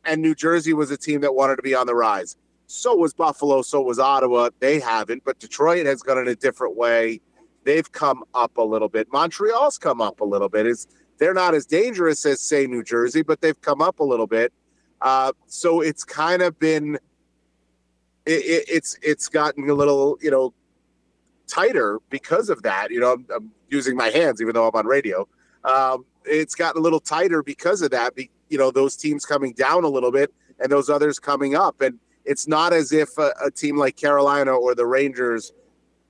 [0.05, 2.37] and New Jersey was a team that wanted to be on the rise.
[2.67, 3.61] So was Buffalo.
[3.61, 4.49] So was Ottawa.
[4.59, 7.21] They haven't, but Detroit has gone in a different way.
[7.63, 9.07] They've come up a little bit.
[9.11, 10.65] Montreal's come up a little bit.
[10.65, 10.87] It's,
[11.19, 14.51] they're not as dangerous as, say, New Jersey, but they've come up a little bit.
[15.01, 16.95] Uh, so it's kind of been,
[18.25, 20.53] it, it, it's it's gotten a little, you know,
[21.51, 22.91] tighter because of that.
[22.91, 25.27] You know, I'm, I'm using my hands even though I'm on radio.
[25.63, 28.15] Um, it's gotten a little tighter because of that.
[28.15, 31.81] Be, you know, those teams coming down a little bit and those others coming up,
[31.81, 35.53] and it's not as if a, a team like Carolina or the Rangers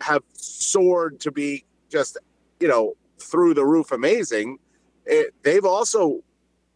[0.01, 2.17] have soared to be just,
[2.60, 4.58] you know, through the roof amazing.
[5.06, 6.21] It, they've also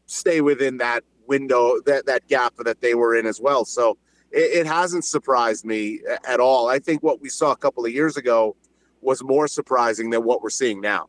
[0.05, 3.65] stay within that window, that, that gap that they were in as well.
[3.65, 3.97] So
[4.35, 6.69] it, it hasn't surprised me at all.
[6.69, 8.55] I think what we saw a couple of years ago
[9.01, 11.07] was more surprising than what we're seeing now.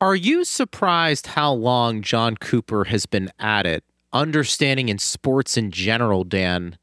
[0.00, 5.72] Are you surprised how long John Cooper has been at it understanding in sports in
[5.72, 6.78] general, Dan,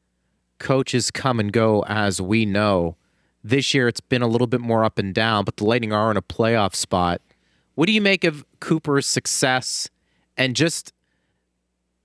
[0.58, 2.96] coaches come and go as we know.
[3.42, 6.10] This year it's been a little bit more up and down, but the Lightning are
[6.10, 7.20] in a playoff spot.
[7.74, 9.88] What do you make of Cooper's success
[10.36, 10.92] and just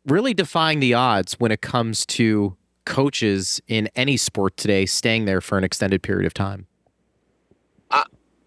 [0.07, 5.41] really defying the odds when it comes to coaches in any sport today staying there
[5.41, 6.65] for an extended period of time.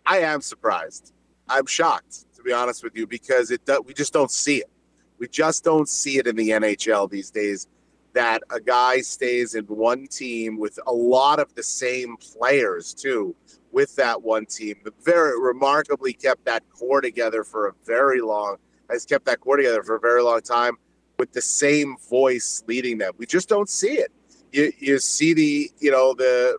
[0.07, 1.13] I am surprised.
[1.49, 4.71] I'm shocked, to be honest with you, because it we just don't see it.
[5.19, 7.69] We just don't see it in the NHL these days
[8.13, 13.37] that a guy stays in one team with a lot of the same players too
[13.71, 14.75] with that one team.
[15.05, 18.57] Very remarkably kept that core together for a very long
[18.91, 20.77] has kept that core together for a very long time
[21.21, 23.13] with the same voice leading them.
[23.19, 24.11] We just don't see it.
[24.53, 26.59] You, you see the you know the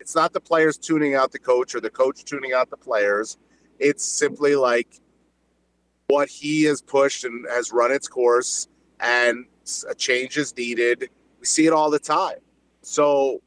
[0.00, 3.36] it's not the players tuning out the coach or the coach tuning out the players.
[3.78, 5.00] It's simply like
[6.06, 8.68] what he has pushed and has run its course,
[9.00, 9.44] and
[9.90, 11.10] a change is needed.
[11.40, 12.38] We see it all the time.
[12.82, 13.42] So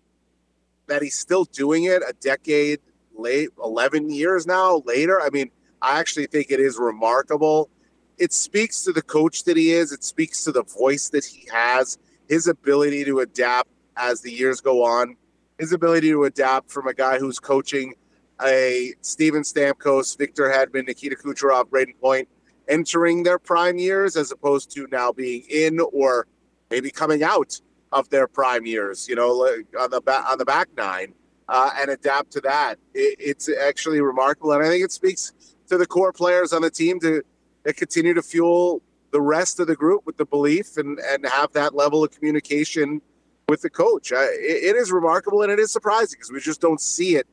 [0.88, 2.80] that he's still doing it a decade
[3.16, 5.22] late, 11 years now later.
[5.22, 7.70] I mean, I actually think it is remarkable.
[8.18, 11.48] It speaks to the coach that he is, it speaks to the voice that he
[11.52, 15.16] has, his ability to adapt as the years go on.
[15.60, 17.94] His ability to adapt from a guy who's coaching
[18.42, 22.28] a Steven Stamkos, Victor Hedman, Nikita Kucherov, Brayden Point,
[22.68, 26.28] entering their prime years as opposed to now being in or
[26.70, 27.60] maybe coming out
[27.92, 29.32] of their prime years, you know,
[29.80, 31.14] on the back on the back nine,
[31.48, 32.78] uh, and adapt to that.
[32.94, 35.34] It, it's actually remarkable, and I think it speaks
[35.70, 37.24] to the core players on the team to,
[37.68, 41.52] to continue to fuel the rest of the group with the belief and and have
[41.54, 43.02] that level of communication
[43.50, 44.12] with the coach.
[44.12, 47.28] It, it is remarkable and it is surprising because we just don't see it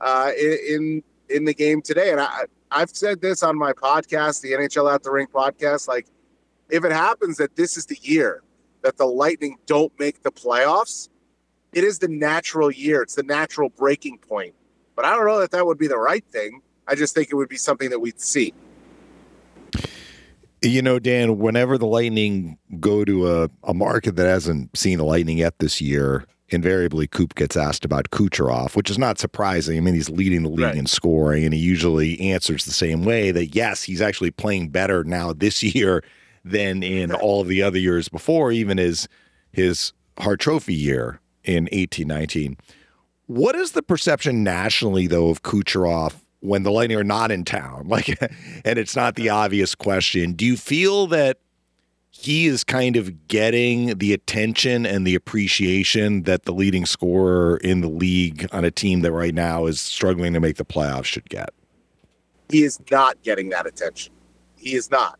[0.00, 2.10] uh, in in the game today.
[2.12, 5.88] And I I've said this on my podcast, the NHL at the Rink podcast.
[5.88, 6.06] Like,
[6.70, 8.44] if it happens that this is the year
[8.82, 11.08] that the Lightning don't make the playoffs,
[11.72, 13.02] it is the natural year.
[13.02, 14.54] It's the natural breaking point.
[14.94, 16.62] But I don't know that that would be the right thing.
[16.86, 18.54] I just think it would be something that we'd see.
[20.62, 25.04] You know, Dan, whenever the Lightning go to a, a market that hasn't seen a
[25.04, 29.78] Lightning yet this year, invariably Coop gets asked about Kucherov, which is not surprising.
[29.78, 30.76] I mean, he's leading the league right.
[30.76, 35.04] in scoring, and he usually answers the same way that yes, he's actually playing better
[35.04, 36.04] now this year
[36.44, 39.08] than in all of the other years before, even his
[39.52, 42.56] his Hart Trophy year in eighteen nineteen.
[43.26, 47.88] What is the perception nationally, though, of Kucherov when the Lightning are not in town?
[47.88, 48.08] Like,
[48.64, 50.32] and it's not the obvious question.
[50.32, 51.38] Do you feel that
[52.10, 57.80] he is kind of getting the attention and the appreciation that the leading scorer in
[57.80, 61.28] the league on a team that right now is struggling to make the playoffs should
[61.28, 61.50] get?
[62.50, 64.12] He is not getting that attention.
[64.56, 65.18] He is not.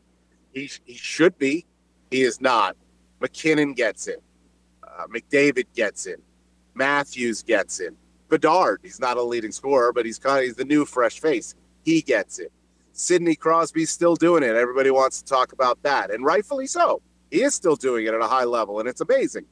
[0.52, 1.64] He, he should be.
[2.10, 2.76] He is not.
[3.20, 4.22] MacKinnon gets it.
[4.82, 6.20] Uh, McDavid gets it.
[6.74, 7.94] Matthews gets it.
[8.30, 8.80] Bedard.
[8.82, 11.54] He's not a leading scorer, but he's kind of he's the new fresh face.
[11.84, 12.52] He gets it.
[12.92, 14.56] Sidney Crosby's still doing it.
[14.56, 17.02] Everybody wants to talk about that, and rightfully so.
[17.30, 19.44] He is still doing it at a high level, and it's amazing.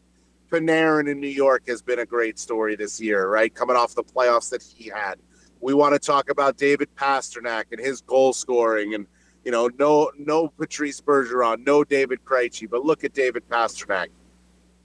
[0.50, 3.54] Panarin in New York has been a great story this year, right?
[3.54, 5.16] Coming off the playoffs that he had.
[5.60, 9.06] We want to talk about David Pastrnak and his goal scoring, and
[9.44, 14.08] you know, no, no Patrice Bergeron, no David Krejci, but look at David Pastrnak.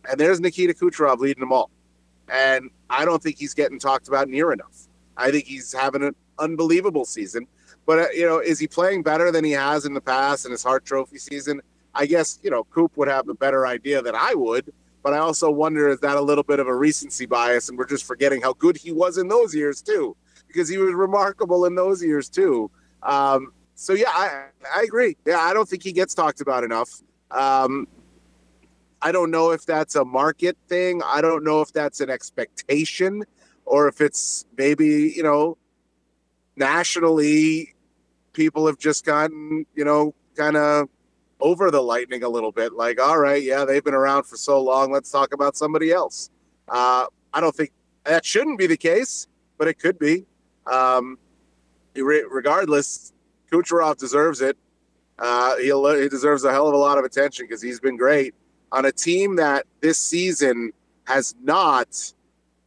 [0.10, 1.70] and there's Nikita Kucherov leading them all.
[2.30, 4.88] And I don't think he's getting talked about near enough.
[5.18, 7.48] I think he's having an unbelievable season.
[7.86, 10.52] But, uh, you know, is he playing better than he has in the past in
[10.52, 11.62] his Hart Trophy season?
[11.94, 14.72] I guess, you know, Coop would have a better idea than I would.
[15.04, 17.86] But I also wonder is that a little bit of a recency bias and we're
[17.86, 20.16] just forgetting how good he was in those years, too?
[20.48, 22.72] Because he was remarkable in those years, too.
[23.02, 25.18] Um, so, yeah, I, I agree.
[25.26, 27.02] Yeah, I don't think he gets talked about enough.
[27.32, 27.88] Um,
[29.04, 31.02] I don't know if that's a market thing.
[31.06, 33.24] I don't know if that's an expectation
[33.66, 35.58] or if it's maybe, you know,
[36.56, 37.76] nationally
[38.32, 40.88] people have just gotten, you know, kind of
[41.42, 42.72] over the lightning a little bit.
[42.72, 44.90] Like, all right, yeah, they've been around for so long.
[44.90, 46.30] Let's talk about somebody else.
[46.70, 47.72] Uh, I don't think
[48.06, 50.26] that shouldn't be the case, but it could be.
[50.66, 51.20] Um,
[51.94, 53.12] regardless,
[53.52, 54.58] Kucherov deserves it.
[55.20, 58.34] Uh, he he deserves a hell of a lot of attention because he's been great
[58.74, 60.74] on a team that this season
[61.06, 62.14] has not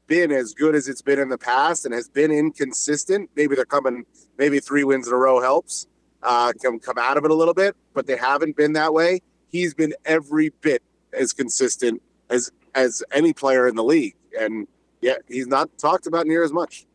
[0.07, 3.29] been as good as it's been in the past and has been inconsistent.
[3.37, 4.07] Maybe they're coming,
[4.39, 5.89] maybe three wins in a row helps
[6.23, 9.21] uh, come come out of it a little bit, but they haven't been that way.
[9.49, 14.67] He's been every bit as consistent as as any player in the league, and
[15.01, 16.87] yet he's not talked about near as much.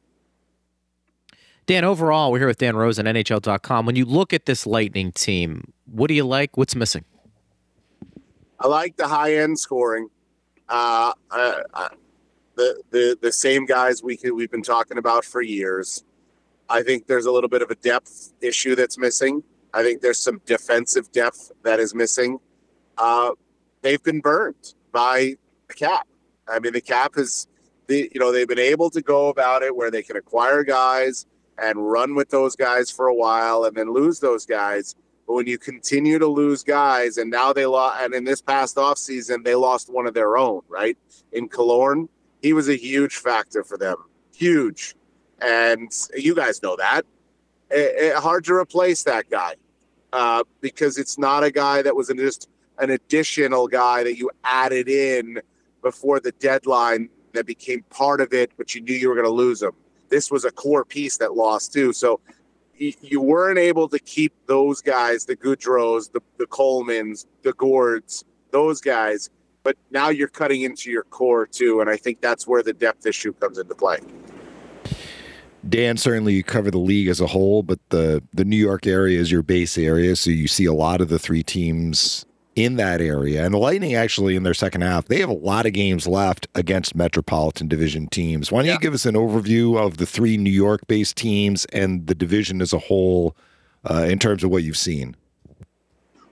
[1.65, 3.85] Dan, overall, we're here with Dan Rosen NHL.com.
[3.85, 6.57] When you look at this Lightning team, what do you like?
[6.57, 7.05] What's missing?
[8.61, 10.09] I like the high end scoring.
[10.69, 11.89] Uh, I, I,
[12.55, 16.03] the the the same guys we could, we've been talking about for years.
[16.69, 19.43] I think there's a little bit of a depth issue that's missing.
[19.73, 22.39] I think there's some defensive depth that is missing.
[22.97, 23.31] Uh,
[23.81, 26.07] they've been burned by the cap.
[26.47, 27.47] I mean, the cap is,
[27.87, 31.25] the you know, they've been able to go about it where they can acquire guys
[31.57, 34.95] and run with those guys for a while and then lose those guys.
[35.31, 38.75] But when you continue to lose guys, and now they lost, and in this past
[38.75, 40.97] offseason, they lost one of their own, right?
[41.31, 42.09] In Killorn,
[42.41, 43.95] he was a huge factor for them.
[44.35, 44.93] Huge.
[45.41, 47.05] And you guys know that.
[47.69, 49.55] It, it, hard to replace that guy
[50.11, 54.31] uh, because it's not a guy that was an, just an additional guy that you
[54.43, 55.39] added in
[55.81, 59.31] before the deadline that became part of it, but you knew you were going to
[59.31, 59.71] lose him.
[60.09, 61.93] This was a core piece that lost too.
[61.93, 62.19] So
[62.81, 68.81] you weren't able to keep those guys, the Goodrows, the, the Colemans, the Gourdes, those
[68.81, 69.29] guys.
[69.63, 71.81] But now you're cutting into your core too.
[71.81, 73.99] And I think that's where the depth issue comes into play.
[75.69, 79.19] Dan, certainly you cover the league as a whole, but the the New York area
[79.19, 83.01] is your base area, so you see a lot of the three teams in that
[83.01, 83.45] area.
[83.45, 86.47] And the Lightning actually in their second half, they have a lot of games left
[86.55, 88.51] against Metropolitan Division teams.
[88.51, 88.73] Why don't yeah.
[88.73, 92.73] you give us an overview of the three New York-based teams and the division as
[92.73, 93.35] a whole
[93.89, 95.15] uh, in terms of what you've seen?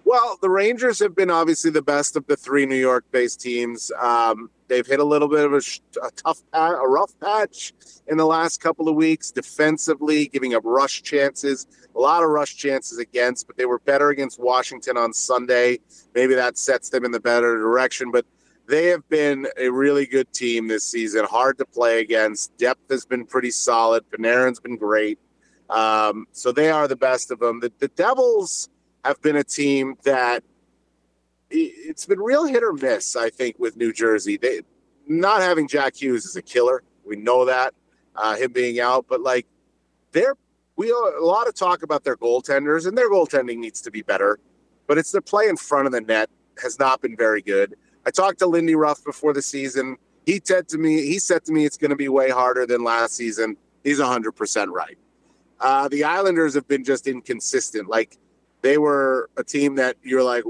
[0.03, 3.91] Well, the Rangers have been obviously the best of the three New York-based teams.
[3.99, 5.61] Um, they've hit a little bit of a,
[6.05, 7.73] a tough, a rough patch
[8.07, 12.55] in the last couple of weeks defensively, giving up rush chances, a lot of rush
[12.55, 13.47] chances against.
[13.47, 15.79] But they were better against Washington on Sunday.
[16.15, 18.11] Maybe that sets them in the better direction.
[18.11, 18.25] But
[18.67, 21.25] they have been a really good team this season.
[21.25, 22.55] Hard to play against.
[22.57, 24.03] Depth has been pretty solid.
[24.11, 25.19] Panarin's been great.
[25.69, 27.59] Um, so they are the best of them.
[27.59, 28.69] The, the Devils
[29.05, 30.43] have been a team that
[31.51, 33.15] it's been real hit or miss.
[33.15, 34.61] I think with New Jersey, they
[35.07, 36.83] not having Jack Hughes is a killer.
[37.05, 37.73] We know that
[38.15, 39.47] uh, him being out, but like
[40.11, 40.35] they're
[40.75, 44.39] we a lot of talk about their goaltenders and their goaltending needs to be better,
[44.87, 46.29] but it's the play in front of the net
[46.61, 47.75] has not been very good.
[48.05, 49.97] I talked to Lindy Ruff before the season.
[50.25, 52.83] He said to me, he said to me, it's going to be way harder than
[52.83, 53.57] last season.
[53.83, 54.97] He's 100% right.
[55.59, 57.89] Uh, the Islanders have been just inconsistent.
[57.89, 58.17] Like
[58.61, 60.45] they were a team that you're like,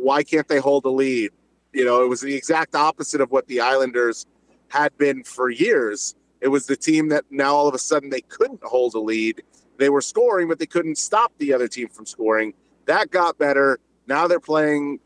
[0.00, 1.30] why can't they hold a lead?
[1.72, 4.26] You know, it was the exact opposite of what the Islanders
[4.68, 6.14] had been for years.
[6.40, 9.42] It was the team that now all of a sudden they couldn't hold a lead.
[9.78, 12.54] They were scoring, but they couldn't stop the other team from scoring.
[12.86, 13.78] That got better.
[14.06, 15.00] Now they're playing.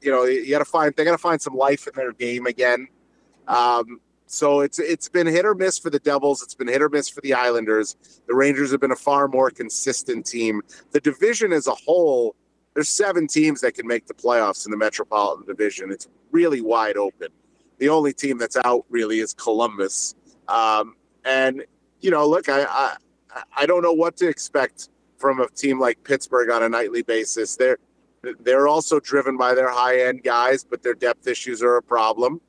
[0.00, 2.46] You know, you got to find they got to find some life in their game
[2.46, 2.88] again.
[3.46, 6.42] Um, so it's it's been hit or miss for the Devils.
[6.42, 7.96] It's been hit or miss for the Islanders.
[8.26, 10.62] The Rangers have been a far more consistent team.
[10.92, 12.34] The division as a whole,
[12.74, 15.90] there's seven teams that can make the playoffs in the Metropolitan Division.
[15.90, 17.28] It's really wide open.
[17.78, 20.14] The only team that's out really is Columbus.
[20.48, 21.64] Um, and
[22.00, 22.96] you know, look, I, I
[23.56, 27.56] I don't know what to expect from a team like Pittsburgh on a nightly basis.
[27.56, 27.78] They're
[28.40, 32.40] they're also driven by their high end guys, but their depth issues are a problem.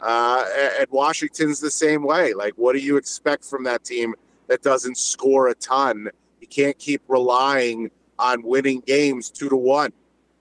[0.00, 0.44] Uh,
[0.78, 2.32] and Washington's the same way.
[2.32, 4.14] Like, what do you expect from that team
[4.48, 6.08] that doesn't score a ton?
[6.40, 7.90] You can't keep relying
[8.20, 9.92] on winning games two to one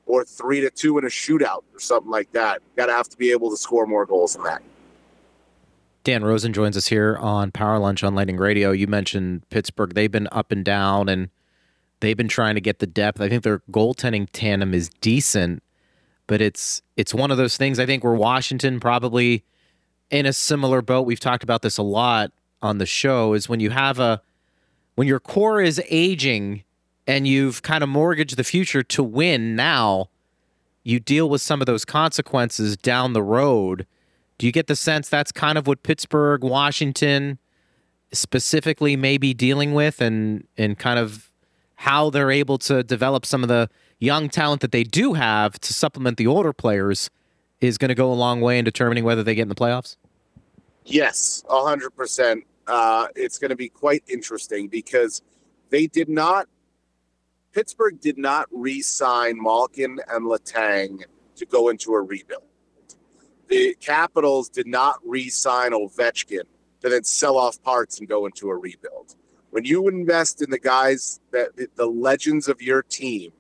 [0.06, 2.62] or three to two in a shootout or something like that.
[2.76, 4.62] Got to have to be able to score more goals than that.
[6.04, 8.72] Dan Rosen joins us here on Power Lunch on Lightning Radio.
[8.72, 9.94] You mentioned Pittsburgh.
[9.94, 11.30] They've been up and down and
[12.00, 13.22] they've been trying to get the depth.
[13.22, 15.62] I think their goaltending tandem is decent,
[16.26, 19.44] but it's it's one of those things I think where Washington probably
[20.10, 21.06] in a similar boat.
[21.06, 24.22] We've talked about this a lot on the show is when you have a
[24.96, 26.64] when your core is aging
[27.10, 30.12] and you've kind of mortgaged the future to win now,
[30.84, 33.88] you deal with some of those consequences down the road.
[34.38, 37.40] Do you get the sense that's kind of what Pittsburgh, Washington
[38.12, 41.32] specifically may be dealing with and and kind of
[41.78, 45.74] how they're able to develop some of the young talent that they do have to
[45.74, 47.10] supplement the older players
[47.60, 49.96] is going to go a long way in determining whether they get in the playoffs?
[50.86, 52.44] Yes, 100%.
[52.68, 55.24] Uh, it's going to be quite interesting because
[55.72, 56.48] they did not,
[57.60, 61.04] Pittsburgh did not re sign Malkin and Letang
[61.36, 62.44] to go into a rebuild.
[63.50, 66.44] The Capitals did not re sign Ovechkin
[66.80, 69.18] to then sell off parts and go into a rebuild.
[69.50, 73.34] When you invest in the guys that the legends of your team,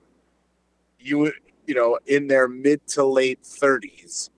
[0.99, 1.31] you
[1.65, 4.31] you know, in their mid to late 30s,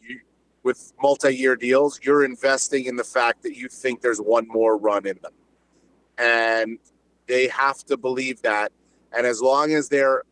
[0.00, 0.20] you,
[0.62, 4.76] with multi year deals, you're investing in the fact that you think there's one more
[4.76, 5.32] run in them.
[6.18, 6.78] And
[7.26, 8.70] they have to believe that.
[9.16, 10.24] And as long as they're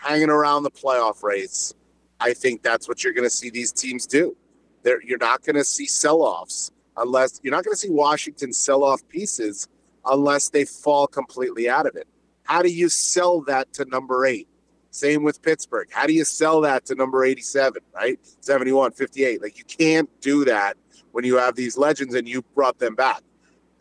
[0.00, 1.74] hanging around the playoff race,
[2.20, 4.36] I think that's what you're going to see these teams do.
[4.82, 8.52] They're, you're not going to see sell offs unless you're not going to see Washington
[8.52, 9.68] sell off pieces
[10.04, 12.08] unless they fall completely out of it.
[12.44, 14.48] How do you sell that to number eight?
[14.90, 15.88] Same with Pittsburgh.
[15.92, 18.18] How do you sell that to number 87, right?
[18.40, 19.42] 71, 58.
[19.42, 20.76] Like you can't do that
[21.12, 23.22] when you have these legends and you brought them back.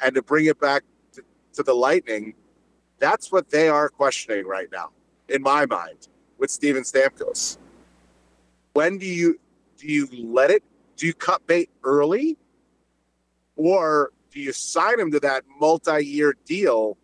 [0.01, 0.83] And to bring it back
[1.13, 2.35] to, to the Lightning,
[2.99, 4.89] that's what they are questioning right now,
[5.29, 7.57] in my mind, with Steven Stamkos.
[8.73, 9.39] When do you
[9.77, 10.63] do you let it?
[10.95, 12.37] Do you cut bait early?
[13.55, 16.97] Or do you sign him to that multi-year deal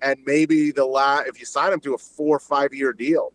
[0.00, 3.32] and maybe the last if you sign him to a four or five year deal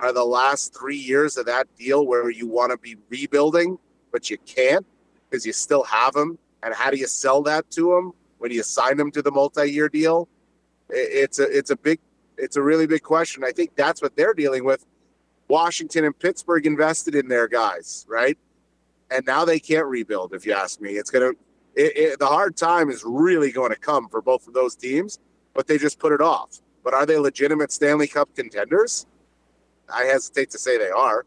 [0.00, 3.78] are the last three years of that deal where you want to be rebuilding
[4.12, 4.86] but you can't
[5.28, 8.62] because you still have him and how do you sell that to him when you
[8.62, 10.28] sign him to the multi-year deal
[10.92, 11.98] it's a it's a big
[12.38, 14.86] it's a really big question i think that's what they're dealing with
[15.48, 18.38] washington and pittsburgh invested in their guys right
[19.10, 21.30] and now they can't rebuild if you ask me it's gonna
[21.74, 25.18] it, it, the hard time is really going to come for both of those teams
[25.54, 26.60] but they just put it off.
[26.84, 29.06] But are they legitimate Stanley Cup contenders?
[29.92, 31.26] I hesitate to say they are.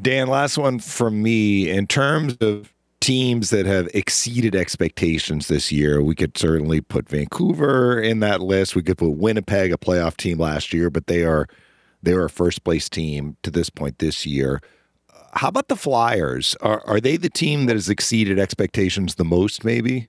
[0.00, 1.68] Dan, last one from me.
[1.68, 8.00] In terms of teams that have exceeded expectations this year, we could certainly put Vancouver
[8.00, 8.76] in that list.
[8.76, 11.46] We could put Winnipeg, a playoff team last year, but they are
[12.02, 14.62] they are a first place team to this point this year.
[15.32, 16.56] How about the Flyers?
[16.60, 19.64] Are are they the team that has exceeded expectations the most?
[19.64, 20.08] Maybe.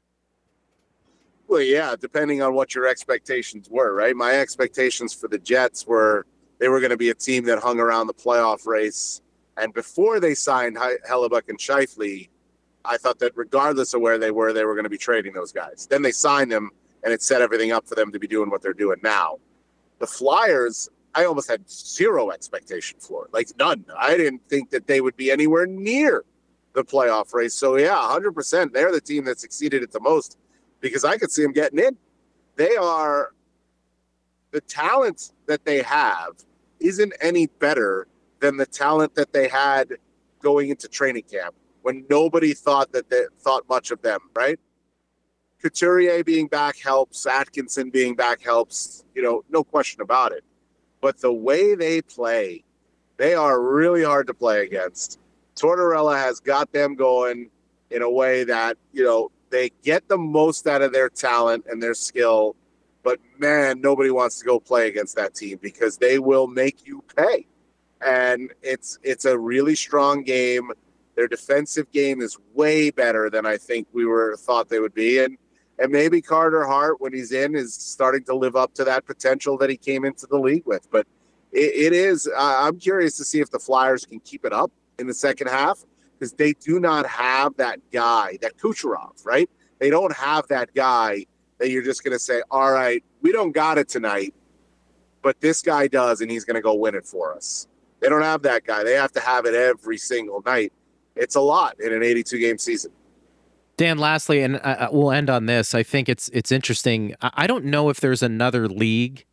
[1.47, 4.15] Well, yeah, depending on what your expectations were, right?
[4.15, 6.25] My expectations for the Jets were
[6.59, 9.21] they were going to be a team that hung around the playoff race.
[9.57, 12.29] And before they signed Hellebuyck and Scheifele,
[12.86, 15.51] I thought that regardless of where they were, they were going to be trading those
[15.51, 15.88] guys.
[15.89, 16.71] Then they signed them,
[17.03, 19.38] and it set everything up for them to be doing what they're doing now.
[19.99, 23.86] The Flyers, I almost had zero expectation for, it, like none.
[23.97, 26.23] I didn't think that they would be anywhere near
[26.73, 27.53] the playoff race.
[27.53, 28.73] So yeah, 100%.
[28.73, 30.38] They're the team that succeeded it the most
[30.79, 31.97] because I could see them getting in.
[32.55, 33.34] They are
[34.51, 36.32] the talent that they have
[36.79, 38.07] isn't any better
[38.39, 39.93] than the talent that they had
[40.41, 44.59] going into training camp when nobody thought that they thought much of them, right?
[45.61, 50.43] Couturier being back helps, Atkinson being back helps, you know, no question about it.
[51.01, 52.63] But the way they play,
[53.17, 55.19] they are really hard to play against.
[55.55, 57.49] Tortorella has got them going
[57.91, 61.84] in a way that, you know, they get the most out of their talent and
[61.84, 62.55] their skill,
[63.03, 67.03] but man, nobody wants to go play against that team because they will make you
[67.15, 67.45] pay.
[68.03, 70.71] And it's it's a really strong game.
[71.16, 75.20] Their defensive game is way better than I think we were thought they would be.
[75.20, 75.38] And
[75.80, 79.57] and maybe Carter Hart, when he's in, is starting to live up to that potential
[79.57, 80.88] that he came into the league with.
[80.91, 81.07] But
[81.51, 82.28] it, it is.
[82.28, 85.47] Uh, I'm curious to see if the Flyers can keep it up in the second
[85.47, 85.84] half
[86.22, 89.49] because they do not have that guy, that Kucherov, right?
[89.80, 91.26] They don't have that guy
[91.57, 94.36] that you're just going to say, all right, we don't got it tonight,
[95.24, 97.68] but this guy does, and he's going to go win it for us.
[97.99, 98.84] They don't have that guy.
[98.84, 100.72] They have to have it every single night.
[101.16, 102.91] It's a lot in an 82 game season.
[103.78, 105.74] Dan, lastly, and uh, we'll end on this.
[105.74, 107.16] I think it's it's interesting.
[107.22, 109.26] I don't know if there's another league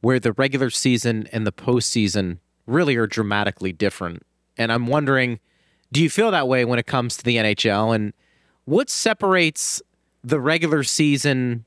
[0.00, 4.22] where the regular season and the postseason really are dramatically different.
[4.56, 5.40] And I'm wondering
[5.92, 7.94] do you feel that way when it comes to the NHL?
[7.94, 8.14] And
[8.64, 9.82] what separates
[10.24, 11.66] the regular season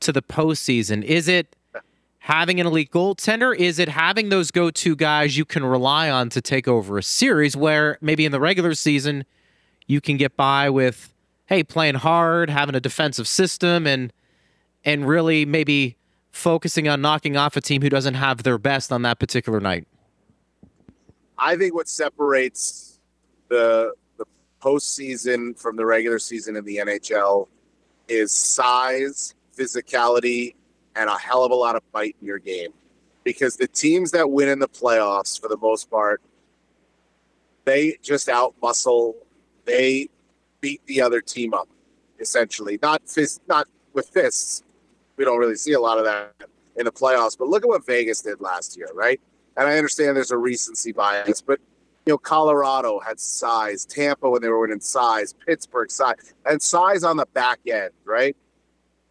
[0.00, 1.02] to the postseason?
[1.02, 1.56] Is it
[2.28, 3.56] having an elite goaltender?
[3.56, 7.02] Is it having those go to guys you can rely on to take over a
[7.02, 9.24] series where maybe in the regular season
[9.86, 11.14] you can get by with,
[11.46, 14.12] hey, playing hard, having a defensive system, and
[14.84, 15.96] and really maybe
[16.30, 19.88] focusing on knocking off a team who doesn't have their best on that particular night?
[21.38, 23.00] I think what separates
[23.48, 24.26] the the
[24.62, 27.48] postseason from the regular season in the NHL
[28.06, 30.56] is size, physicality,
[30.98, 32.72] and a hell of a lot of bite in your game.
[33.24, 36.20] Because the teams that win in the playoffs, for the most part,
[37.64, 39.14] they just out muscle.
[39.64, 40.08] They
[40.60, 41.68] beat the other team up,
[42.18, 42.78] essentially.
[42.82, 44.62] Not fist, not with fists.
[45.16, 46.32] We don't really see a lot of that
[46.76, 47.36] in the playoffs.
[47.38, 49.20] But look at what Vegas did last year, right?
[49.56, 51.60] And I understand there's a recency bias, but
[52.06, 57.04] you know, Colorado had size, Tampa when they were winning size, Pittsburgh size, and size
[57.04, 58.34] on the back end, right?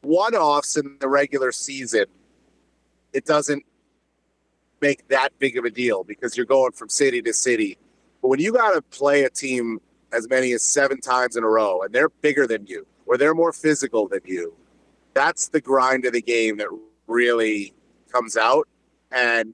[0.08, 2.06] One offs in the regular season,
[3.12, 3.66] it doesn't
[4.80, 7.78] make that big of a deal because you're going from city to city.
[8.22, 9.82] But when you got to play a team
[10.14, 13.34] as many as seven times in a row and they're bigger than you or they're
[13.36, 14.56] more physical than you,
[15.14, 16.70] that's the grind of the game that
[17.08, 17.74] really
[18.10, 18.66] comes out.
[19.12, 19.54] And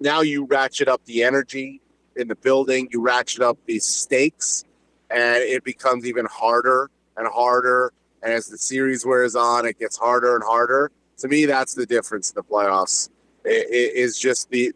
[0.00, 1.80] now you ratchet up the energy
[2.16, 4.64] in the building, you ratchet up these stakes,
[5.08, 7.92] and it becomes even harder and harder.
[8.22, 10.90] And as the series wears on, it gets harder and harder.
[11.18, 13.08] To me, that's the difference in the playoffs.
[13.44, 14.72] i- i- Is just the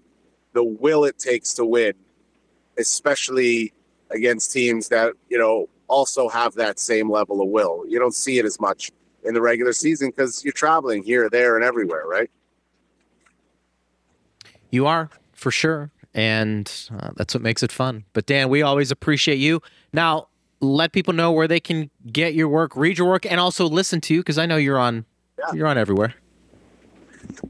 [0.53, 1.92] the will it takes to win,
[2.78, 3.72] especially
[4.11, 7.84] against teams that you know also have that same level of will.
[7.88, 8.90] You don't see it as much
[9.22, 12.30] in the regular season because you're traveling here, there, and everywhere, right?
[14.70, 18.05] You are for sure, and uh, that's what makes it fun.
[18.12, 19.62] But Dan, we always appreciate you.
[19.92, 20.28] Now,
[20.61, 24.01] let people know where they can get your work, read your work, and also listen
[24.03, 25.05] to you because I know you're on.
[25.39, 25.53] Yeah.
[25.53, 26.15] You're on everywhere.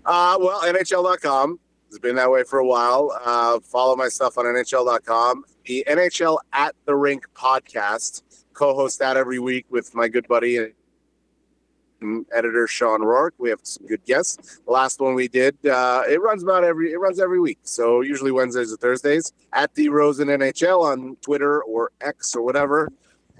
[0.04, 3.16] Uh, well, NHL.com has been that way for a while.
[3.24, 5.44] Uh, follow my stuff on NHL.com.
[5.66, 8.22] The NHL at the Rink podcast,
[8.54, 10.72] co-host that every week with my good buddy and
[12.32, 13.32] editor Shawn Roarke.
[13.38, 14.60] We have some good guests.
[14.66, 17.58] The last one we did, uh, it runs about every it runs every week.
[17.62, 22.90] So usually Wednesdays or Thursdays at the Rosen NHL on Twitter or X or whatever.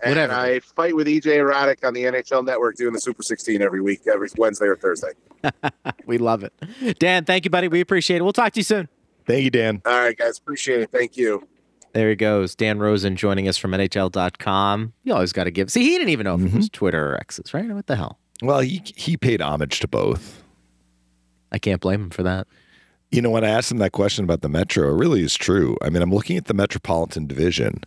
[0.02, 0.34] And Whatever.
[0.34, 4.02] I fight with EJ Hradek on the NHL Network doing the Super 16 every week,
[4.07, 5.12] every Wednesday or Thursday.
[6.07, 6.98] We love it.
[6.98, 7.66] Dan, thank you, buddy.
[7.68, 8.22] We appreciate it.
[8.22, 8.88] We'll talk to you soon.
[9.26, 9.82] Thank you, Dan.
[9.84, 10.38] All right, guys.
[10.38, 10.90] Appreciate it.
[10.92, 11.46] Thank you.
[11.94, 12.54] There he goes.
[12.54, 14.92] Dan Rosen joining us from NHL.com.
[15.02, 15.70] You always got to give.
[15.70, 17.68] See, he didn't even know if it was Twitter or X's, right?
[17.70, 18.18] What the hell?
[18.43, 20.43] Well, he he paid homage to both.
[21.53, 22.47] I can't blame him for that.
[23.11, 25.76] You know, when I asked him that question about the Metro, it really is true.
[25.80, 27.84] I mean, I'm looking at the Metropolitan Division.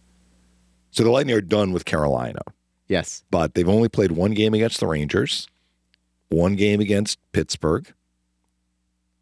[0.92, 2.40] So the Lightning are done with Carolina,
[2.88, 3.24] Yes.
[3.30, 5.48] but they've only played one game against the Rangers,
[6.30, 7.94] one game against Pittsburgh,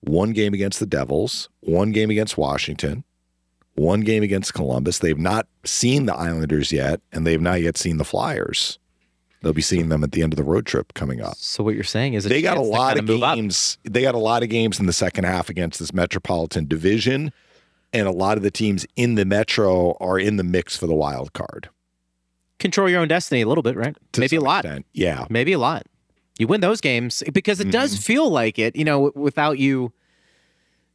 [0.02, 3.04] one game against the Devils, one game against Washington,
[3.76, 5.00] one game against Columbus.
[5.00, 8.80] They've not seen the Islanders yet, and they've not yet seen the Flyers.
[9.42, 11.36] They'll be seeing them at the end of the road trip coming up.
[11.38, 13.78] So what you're saying is they got a lot kinda of games.
[13.84, 17.32] They got a lot of games in the second half against this Metropolitan Division,
[17.94, 20.96] and a lot of the teams in the Metro are in the mix for the
[20.96, 21.70] wild card.
[22.60, 23.96] Control your own destiny a little bit, right?
[24.14, 24.66] to Maybe a lot.
[24.66, 24.86] extent.
[24.94, 25.86] Yeah, Maybe a lot.
[26.40, 28.02] You win those games because it does mm-hmm.
[28.02, 28.76] feel like it.
[28.76, 29.92] You know, without you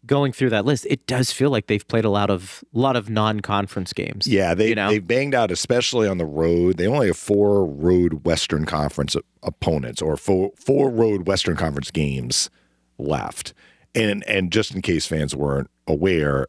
[0.06, 3.08] going through that list, it does feel like they've played a lot of lot of
[3.08, 4.26] non-conference games.
[4.26, 4.54] yeah.
[4.54, 4.90] They You know?
[4.90, 6.76] they banged out, especially on the road.
[6.76, 12.50] They only have four road Western Conference opponents, or four four road Western Conference games
[12.98, 13.54] left.
[13.94, 16.46] And and just in case fans weren't aware,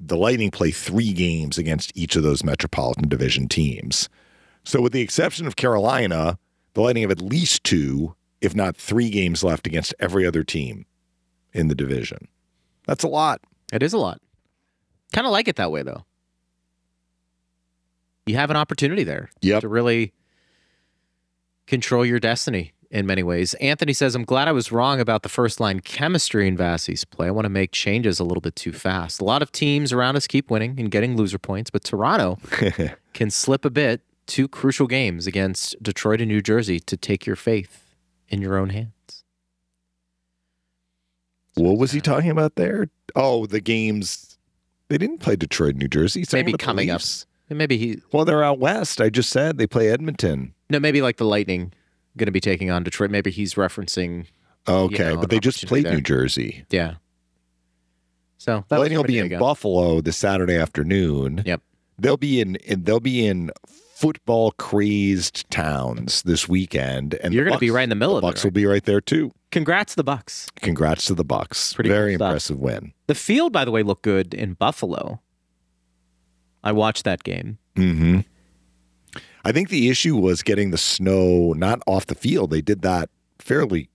[0.00, 4.08] the Lightning play three games against each of those Metropolitan Division teams.
[4.64, 6.38] So, with the exception of Carolina,
[6.74, 10.86] the Lightning have at least two, if not three games left against every other team
[11.52, 12.28] in the division.
[12.86, 13.40] That's a lot.
[13.72, 14.20] It is a lot.
[15.12, 16.04] Kind of like it that way though.
[18.26, 19.60] You have an opportunity there Yep.
[19.62, 20.12] to really
[21.66, 23.54] control your destiny in many ways.
[23.54, 27.26] Anthony says, I'm glad I was wrong about the first line chemistry in Vassie's play.
[27.26, 29.20] I want to make changes a little bit too fast.
[29.20, 32.38] A lot of teams around us keep winning and getting loser points, but Toronto
[33.14, 34.00] can slip a bit.
[34.26, 37.94] Two crucial games against Detroit and New Jersey to take your faith
[38.28, 39.23] in your own hands.
[41.56, 42.88] What was he talking about there?
[43.14, 44.38] Oh, the games.
[44.88, 46.24] They didn't play Detroit, New Jersey.
[46.32, 47.00] Maybe coming up.
[47.48, 49.00] Maybe he, Well, they're out west.
[49.00, 50.54] I just said they play Edmonton.
[50.70, 51.72] no, maybe like the Lightning
[52.16, 53.10] going to be taking on Detroit.
[53.10, 54.26] Maybe he's referencing
[54.66, 55.94] Okay, know, but they just played there.
[55.94, 56.64] New Jersey.
[56.70, 56.94] Yeah.
[58.38, 59.38] So The that Lightning will be in you go.
[59.38, 61.42] Buffalo this Saturday afternoon.
[61.44, 61.60] Yep.
[61.98, 63.50] They'll be in, in they'll be in
[64.04, 68.20] football crazed towns this weekend, and You're going to be right in the middle of
[68.20, 68.20] it.
[68.20, 68.46] The of Bucks it.
[68.48, 69.32] will be right there too.
[69.50, 70.48] Congrats to the Bucks.
[70.56, 71.72] Congrats to the Bucks.
[71.72, 72.92] Pretty Very cool impressive win.
[73.06, 75.20] The field, by the way, looked good in Buffalo.
[76.62, 77.56] I watched that game.
[77.76, 78.20] hmm
[79.46, 82.50] I think the issue was getting the snow not off the field.
[82.50, 83.88] They did that fairly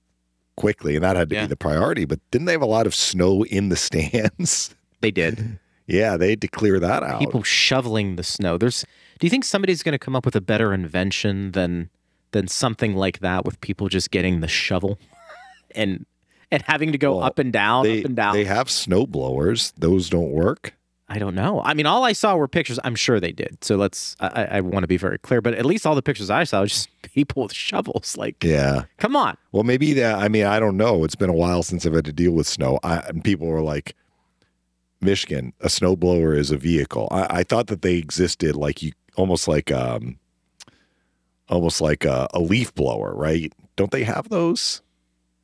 [0.55, 1.41] quickly, and that had to Yeah.
[1.43, 2.05] be the priority.
[2.05, 4.75] But didn't they have a lot of snow in the stands?
[5.01, 5.59] They did.
[5.89, 7.19] yeah, they had to clear that out.
[7.19, 8.57] People shoveling the snow.
[8.57, 8.85] There's.
[9.19, 11.89] Do you think somebody's going to come up with a better invention than
[12.31, 14.97] than something like that with people just getting the shovel
[15.75, 16.05] and
[16.51, 18.33] and having to go Well, up and down, they, up and down?
[18.33, 19.71] they have snow blowers.
[19.77, 20.73] Those don't work.
[21.11, 21.59] I don't know.
[21.63, 22.79] I mean, all I saw were pictures.
[22.83, 23.63] I'm sure they did.
[23.63, 24.15] So let's.
[24.19, 26.61] I, I- want to be very clear, but at least all the pictures I saw
[26.61, 28.15] was just people with shovels.
[28.15, 28.83] Like, Yeah.
[28.97, 29.35] come on.
[29.51, 30.15] Well, maybe that.
[30.19, 31.03] I mean, I don't know.
[31.03, 32.79] It's been a while since I've had to deal with snow.
[32.83, 33.95] I, and people were like,
[35.01, 39.47] "Michigan, a snowblower is a vehicle." I, I thought that they existed like you, almost
[39.47, 40.19] like um,
[41.49, 43.53] almost like a, a leaf blower, right?
[43.75, 44.81] Don't they have those?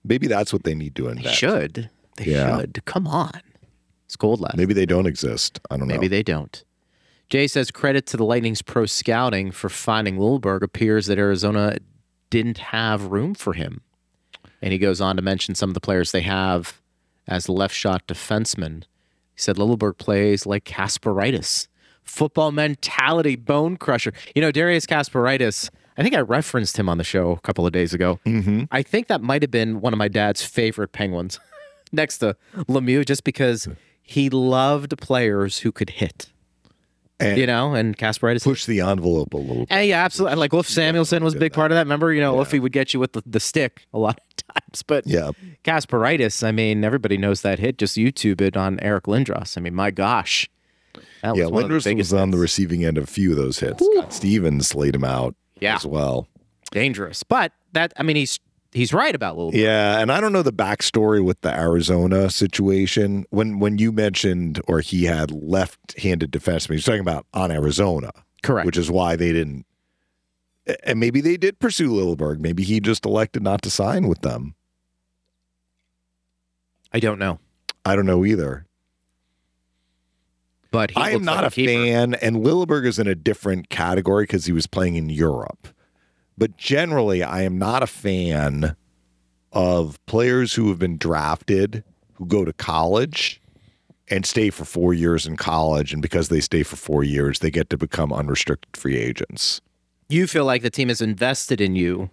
[0.04, 1.26] Maybe that's what they need to invest.
[1.26, 1.90] They should.
[2.18, 2.58] They Yeah.
[2.60, 2.86] should.
[2.86, 3.42] Come on.
[4.06, 4.56] It's cold left.
[4.58, 5.60] Maybe they don't exist.
[5.72, 6.02] I don't Maybe know.
[6.02, 6.64] Maybe they don't.
[7.30, 10.62] Jay says credit to the Lightning's pro scouting for finding Lilleberg.
[10.62, 11.78] Appears that Arizona
[12.30, 13.82] didn't have room for him.
[14.62, 16.82] And he goes on to mention some of the players they have
[17.28, 18.84] as left shot defensemen.
[19.36, 21.68] He said Lilleberg plays like Kasparaitis.
[22.04, 24.14] Football mentality, bone crusher.
[24.36, 27.74] You know, Darius Kasparaitis, I think I referenced him on the show a couple of
[27.74, 28.20] days ago.
[28.26, 28.64] Mm-hmm.
[28.72, 31.40] I think that might have been one of my dad's favorite Penguins,
[31.92, 32.36] next to
[32.70, 33.68] Lemieux, just because
[34.04, 36.28] he loved players who could hit.
[37.20, 38.44] And You know, and Kasparaitis.
[38.44, 39.66] push the envelope a little.
[39.70, 40.34] And yeah, absolutely.
[40.34, 41.86] And like Wolf Samuelsson was a big part of that.
[41.86, 42.36] Remember, you know, Yeah.
[42.36, 44.65] Wolfie would get you with the, the stick a lot of times.
[44.84, 45.32] But Yeah,
[45.64, 47.78] Kasparaitis, I mean, everybody knows that hit.
[47.78, 49.58] Just YouTube it on Eric Lindros.
[49.58, 50.50] I mean, my gosh.
[51.22, 51.44] That yeah.
[51.44, 53.60] was one of the Lindros was on the receiving end of a few of those
[53.60, 53.84] hits.
[53.86, 55.76] Scott Stevens laid him out Yeah.
[55.76, 56.28] as well.
[56.72, 57.24] dangerous.
[57.24, 58.40] But that, I mean, he's
[58.72, 59.52] he's right about Lil.
[59.54, 63.26] Yeah, and I don't know the backstory with the Arizona situation.
[63.30, 68.12] When when you mentioned or he had left-handed defenseman, he's talking about on Arizona,
[68.44, 68.66] Correct.
[68.66, 69.66] which is why they didn't.
[70.84, 72.40] And maybe they did pursue Lilleberg.
[72.40, 74.55] Maybe he just elected not to sign with them.
[76.96, 77.40] I don't know.
[77.84, 78.66] I don't know either.
[80.72, 81.74] But he I am not like a keeper.
[81.74, 85.68] fan, and Lilleberg is in a different category because he was playing in Europe.
[86.38, 88.78] But generally, I am not a fan
[89.52, 91.84] of players who have been drafted
[92.14, 93.42] who go to college
[94.08, 97.52] and stay for four years in college, and because they stay for four years, they
[97.52, 99.60] get to become unrestricted free agents.
[100.08, 102.10] You feel like the team is invested in you,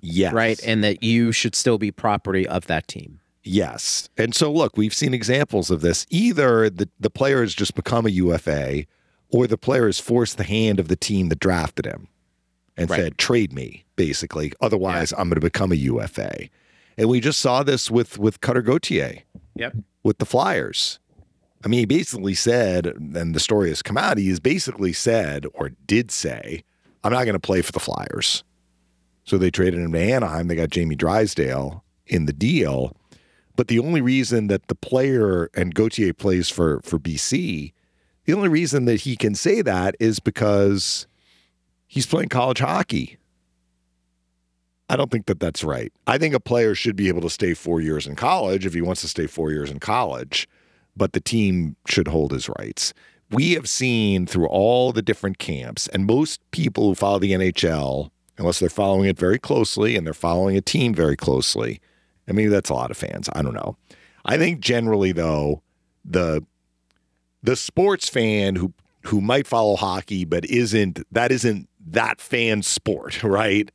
[0.00, 0.58] Yes, right?
[0.64, 3.20] And that you should still be property of that team.
[3.44, 4.08] Yes.
[4.16, 6.06] And so, look, we've seen examples of this.
[6.10, 8.84] Either the, the player has just become a UFA,
[9.30, 12.08] or the player has forced the hand of the team that drafted him
[12.76, 13.00] and Right.
[13.00, 14.52] said, trade me, basically.
[14.60, 16.48] Otherwise, I'm going to become a UFA.
[16.96, 19.20] And we just saw this with, with Cutter Gauthier
[19.56, 19.76] Yep.
[20.02, 20.98] with the Flyers.
[21.64, 25.46] I mean, he basically said, and the story has come out, he has basically said,
[25.54, 26.64] or did say,
[27.04, 28.44] I'm not going to play for the Flyers.
[29.24, 30.48] So they traded him to Anaheim.
[30.48, 32.96] They got Jamie Drysdale in the deal.
[33.56, 37.72] But the only reason that the player and Gauthier plays for for BC,
[38.24, 41.06] the only reason that he can say that is because
[41.86, 43.18] he's playing college hockey.
[44.88, 45.92] I don't think that that's right.
[46.06, 48.82] I think a player should be able to stay four years in college if he
[48.82, 50.46] wants to stay four years in college,
[50.94, 52.92] but the team should hold his rights.
[53.30, 58.10] We have seen through all the different camps, and most people who follow the NHL,
[58.36, 61.80] unless they're following it very closely and they're following a team very closely,
[62.28, 63.28] I mean that's a lot of fans.
[63.32, 63.76] I don't know.
[64.24, 65.62] I think generally though,
[66.04, 66.44] the
[67.42, 68.72] the sports fan who
[69.04, 73.70] who might follow hockey but isn't that isn't that fan sport, right?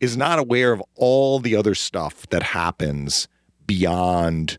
[0.00, 3.26] Is not aware of all the other stuff that happens
[3.66, 4.58] beyond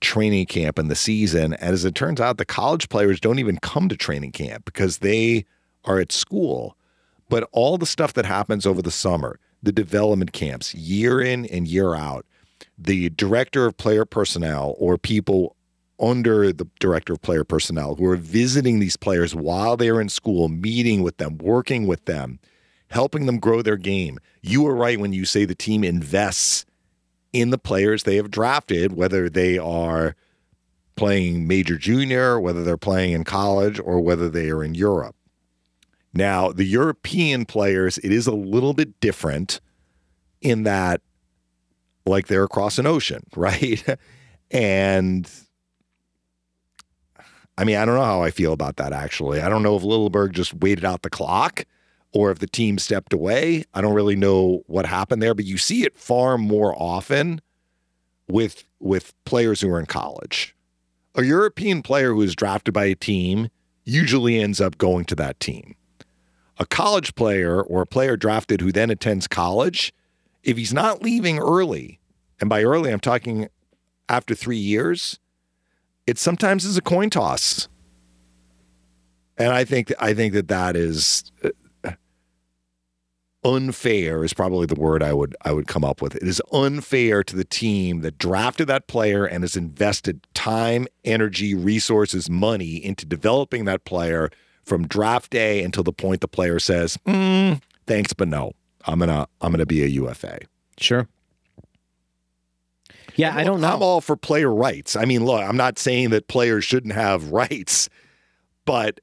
[0.00, 1.54] training camp and the season.
[1.54, 4.98] And as it turns out, the college players don't even come to training camp because
[4.98, 5.44] they
[5.84, 6.76] are at school.
[7.28, 11.68] But all the stuff that happens over the summer, the development camps, year in and
[11.68, 12.26] year out,
[12.80, 15.56] the director of player personnel or people
[15.98, 20.48] under the director of player personnel who are visiting these players while they're in school,
[20.48, 22.38] meeting with them, working with them,
[22.88, 24.18] helping them grow their game.
[24.40, 26.64] You are right when you say the team invests
[27.32, 30.16] in the players they have drafted, whether they are
[30.96, 35.14] playing major junior, whether they're playing in college, or whether they are in Europe.
[36.12, 39.60] Now, the European players, it is a little bit different
[40.40, 41.02] in that,
[42.10, 43.82] like, they're across an ocean, right?
[44.50, 45.30] and
[47.60, 49.42] I mean, I don't know how I feel about that actually.
[49.42, 51.66] I don't know if Lilleberg just waited out the clock
[52.12, 53.64] or if the team stepped away.
[53.74, 57.42] I don't really know what happened there, but you see it far more often
[58.28, 60.56] with with players who are in college.
[61.14, 63.50] A European player who is drafted by a team
[63.84, 65.74] usually ends up going to that team.
[66.58, 69.92] A college player or a player drafted who then attends college,
[70.42, 71.99] if he's not leaving early,
[72.40, 73.48] and by early I'm talking
[74.08, 75.18] after 3 years,
[76.06, 77.68] it sometimes is a coin toss.
[79.36, 81.50] And I think I think that that is uh,
[83.44, 86.14] unfair is probably the word I would I would come up with.
[86.16, 91.54] It is unfair to the team that drafted that player and has invested time, energy,
[91.54, 94.30] resources, money into developing that player
[94.64, 98.52] from draft day until the point the player says, "Mm, "Thanks, but no.
[98.86, 100.40] I'm gonna I'm gonna be a UFA."
[100.78, 101.08] Sure.
[103.16, 103.74] Yeah, I don't know.
[103.74, 104.96] I'm all for player rights.
[104.96, 107.88] I mean, look, I'm not saying that players shouldn't have rights,
[108.64, 109.00] but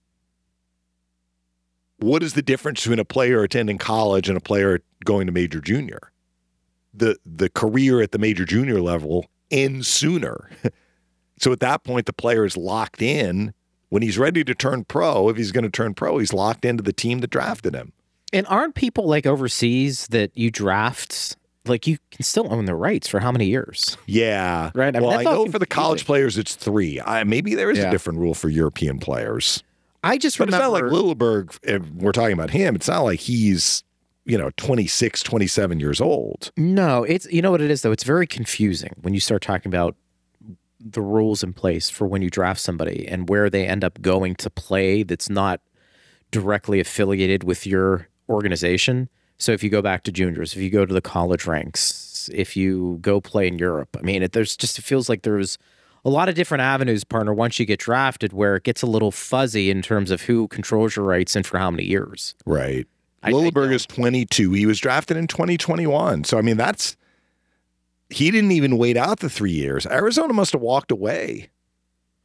[1.97, 5.61] what is the difference between a player attending college and a player going to major
[5.61, 6.11] junior?
[6.93, 10.49] The the career at the major junior level ends sooner.
[11.39, 13.53] so at that point the player is locked in
[13.89, 16.83] when he's ready to turn pro, if he's going to turn pro, he's locked into
[16.83, 17.93] the team that drafted him.
[18.33, 21.37] And aren't people like overseas that you draft
[21.69, 23.97] like you can still own the rights for how many years?
[24.05, 24.71] Yeah.
[24.75, 27.01] Right, I mean, well, I know for the college players it's 3.
[27.01, 27.87] I, maybe there is Yeah.
[27.89, 29.63] a different rule for European players.
[30.03, 30.57] I just remember.
[30.57, 32.01] But it's not like Lilleberg.
[32.01, 32.75] We're talking about him.
[32.75, 33.83] It's not like he's
[34.25, 36.51] you know, 26, 27 years old.
[36.57, 37.93] No, it's you know what it is though.
[37.93, 39.95] It's very confusing when you start talking about
[40.79, 44.35] the rules in place for when you draft somebody and where they end up going
[44.35, 45.61] to play that's not
[46.29, 49.09] directly affiliated with your organization.
[49.37, 52.57] So if you go back to juniors, if you go to the college ranks, if
[52.57, 55.57] you go play in Europe, I mean, it, there's just it feels like there's
[56.03, 57.33] a lot of different avenues, partner.
[57.33, 60.95] Once you get drafted, where it gets a little fuzzy in terms of who controls
[60.95, 62.33] your rights and for how many years.
[62.45, 62.87] Right.
[63.23, 64.53] Lilleberg is 22.
[64.53, 66.23] He was drafted in 2021.
[66.23, 66.95] So, I mean, that's,
[68.09, 69.85] he didn't even wait out the three years.
[69.85, 71.49] Arizona must have walked away.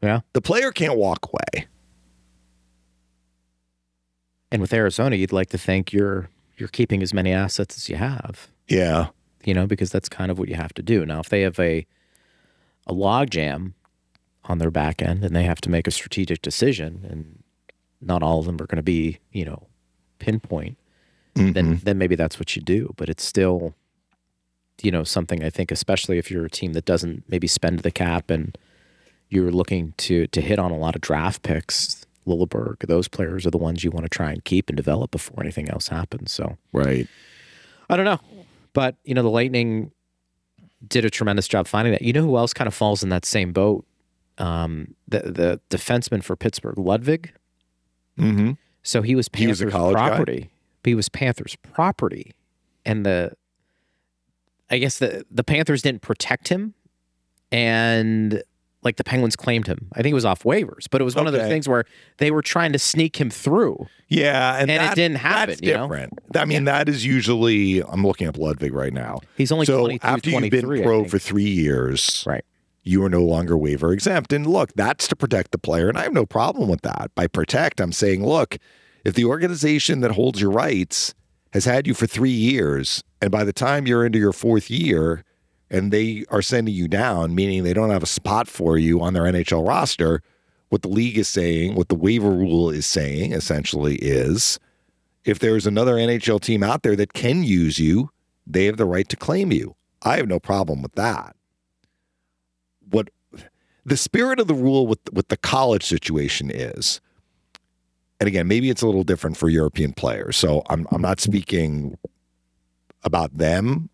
[0.01, 0.21] Yeah.
[0.33, 1.67] The player can't walk away.
[4.53, 7.97] And with Arizona, you'd like to think you're you're keeping as many assets as you
[7.97, 8.49] have.
[8.69, 9.09] Yeah.
[9.45, 11.05] you know, because that's kind of what you have to do.
[11.05, 11.87] Now, if they have a
[12.87, 13.75] a log jam
[14.45, 17.43] on their back end and they have to make a strategic decision, and
[18.01, 19.69] not all of them are going to be, you know,
[20.19, 20.77] pinpoint,
[21.35, 21.75] then mm-hmm.
[21.85, 22.93] then maybe that's what you do.
[22.97, 23.75] But it's still,
[24.83, 27.91] you know, something I think, especially if you're a team that doesn't maybe spend the
[27.91, 28.57] cap and
[29.29, 32.02] you're looking to to hit on a lot of draft picks.
[32.27, 35.41] Lilleberg, those players are the ones you want to try and keep and develop before
[35.43, 36.33] anything else happens.
[36.33, 37.07] So Right.
[37.91, 38.21] I don't know.
[38.73, 39.91] But, you know, the Lightning
[40.87, 42.03] did a tremendous job finding that.
[42.03, 43.85] You know who else kind of falls in that same boat?
[44.39, 47.33] Um, the the defenseman for Pittsburgh, Ludvig.
[48.19, 48.53] Mm-hmm.
[48.83, 50.09] So he was He was Panthers a college guy?
[50.09, 50.51] property.
[50.85, 52.33] He was Panthers property.
[52.87, 53.33] And the
[54.71, 56.75] I guess the the Panthers didn't protect him
[57.53, 58.43] and
[58.83, 59.89] like the Penguins claimed him.
[59.93, 61.85] I think it was off waivers, but it was one of the things where
[62.19, 63.87] they were trying to sneak him through.
[64.09, 64.57] Yeah.
[64.57, 65.83] And, And it didn't happen, That's you know?
[65.89, 66.19] different.
[66.35, 69.21] I mean, that is usually, I'm looking up Ludvig right now.
[69.37, 72.45] He's only so 22, after you've been pro for three years, Right.
[72.83, 74.33] you are no longer waiver exempt.
[74.33, 75.89] And look, that's to protect the player.
[75.89, 77.13] And I have no problem with that.
[77.15, 78.59] By protect, I'm saying, look,
[79.05, 81.15] if the organization that holds your rights
[81.53, 85.23] has had you for three years, and by the time you're into your fourth year
[85.73, 89.15] and they are sending you down, meaning they don't have a spot for you on
[89.15, 90.23] their NHL roster,
[90.69, 94.61] what the league is saying, what the waiver rule is saying essentially is
[95.25, 98.11] if there's another NHL team out there that can use you,
[98.47, 99.75] they have the right to claim you.
[100.03, 101.35] I have no problem with that.
[102.91, 103.09] What
[103.85, 107.01] the spirit of the rule with with the college situation is,
[108.21, 110.37] and again, maybe it's a little different for European players.
[110.37, 111.97] So I'm I'm not speaking
[113.05, 113.89] about them.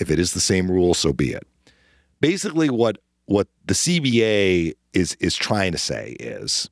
[0.00, 1.46] If it is the same rule, so be it.
[2.20, 6.70] Basically, what what the CBA is is trying to say is,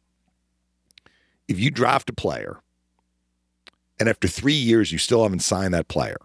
[1.47, 2.61] if you draft a player,
[4.01, 6.19] and after three years you still haven't signed that player,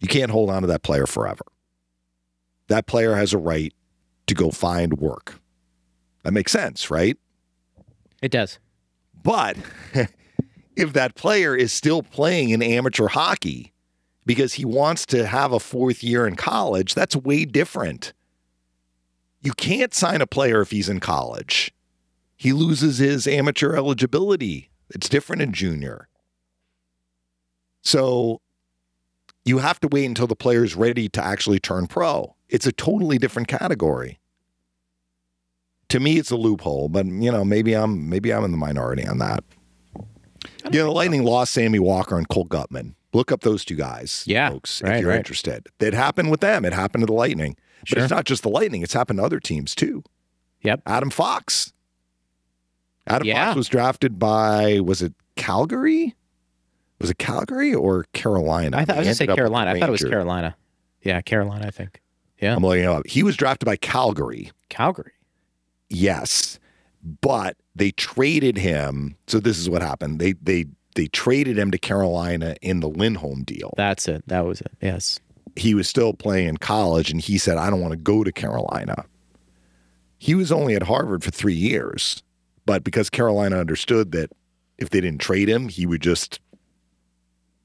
[0.00, 1.44] you can't hold on to that player forever.
[2.68, 3.72] That player has a right
[4.26, 5.40] to go find work.
[6.22, 7.16] That makes sense, right?
[8.20, 8.58] It does.
[9.22, 9.56] But
[10.76, 13.72] if that player is still playing in amateur hockey
[14.28, 18.12] because he wants to have a fourth year in college, that's way different.
[19.40, 21.72] You can't sign a player if he's in college.
[22.36, 24.68] He loses his amateur eligibility.
[24.90, 26.08] It's different in junior.
[27.80, 28.42] So
[29.46, 32.36] you have to wait until the player is ready to actually turn pro.
[32.50, 34.20] It's a totally different category.
[35.88, 39.06] To me, it's a loophole, but you know, maybe I'm maybe I'm in the minority
[39.06, 39.42] on that.
[40.70, 42.92] You know, the Lightning lost Sammy Walker and Cole Guttman.
[43.18, 45.16] Look up those two guys, Yeah, folks, right, if you're right.
[45.18, 45.66] interested.
[45.80, 46.64] It happened with them.
[46.64, 47.56] It happened to the Lightning.
[47.80, 48.02] But Sure.
[48.04, 50.04] it's not just the Lightning, it's happened to other teams too.
[50.62, 50.82] Yep.
[50.86, 51.72] Adam Fox.
[53.08, 53.46] Adam Yeah.
[53.46, 56.14] Fox was drafted by was it Calgary?
[57.00, 58.76] Was it Calgary or Carolina?
[58.76, 59.70] I, thought I was going to say ended up with Carolina.
[59.72, 60.56] I thought it was Carolina.
[61.02, 62.00] Yeah, Carolina, I think.
[62.40, 62.54] Yeah.
[62.54, 63.04] I'm looking up.
[63.08, 64.52] He was drafted by Calgary.
[64.68, 65.12] Calgary.
[65.88, 66.60] Yes,
[67.20, 69.16] but they traded him.
[69.26, 70.20] So this is what happened.
[70.20, 70.66] They they
[70.98, 73.72] they traded him to Carolina in the Lindholm deal.
[73.76, 74.24] That's it.
[74.26, 74.72] That was it.
[74.82, 75.20] Yes.
[75.54, 78.32] He was still playing in college, and he said, "I don't want to go to
[78.32, 79.04] Carolina."
[80.18, 82.24] He was only at Harvard for three years,
[82.66, 84.32] but because Carolina understood that
[84.76, 86.40] if they didn't trade him, he would just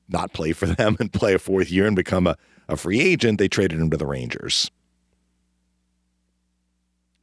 [0.08, 2.38] not play for them and play a fourth year and become a,
[2.70, 4.70] a free agent, they traded him to the Rangers.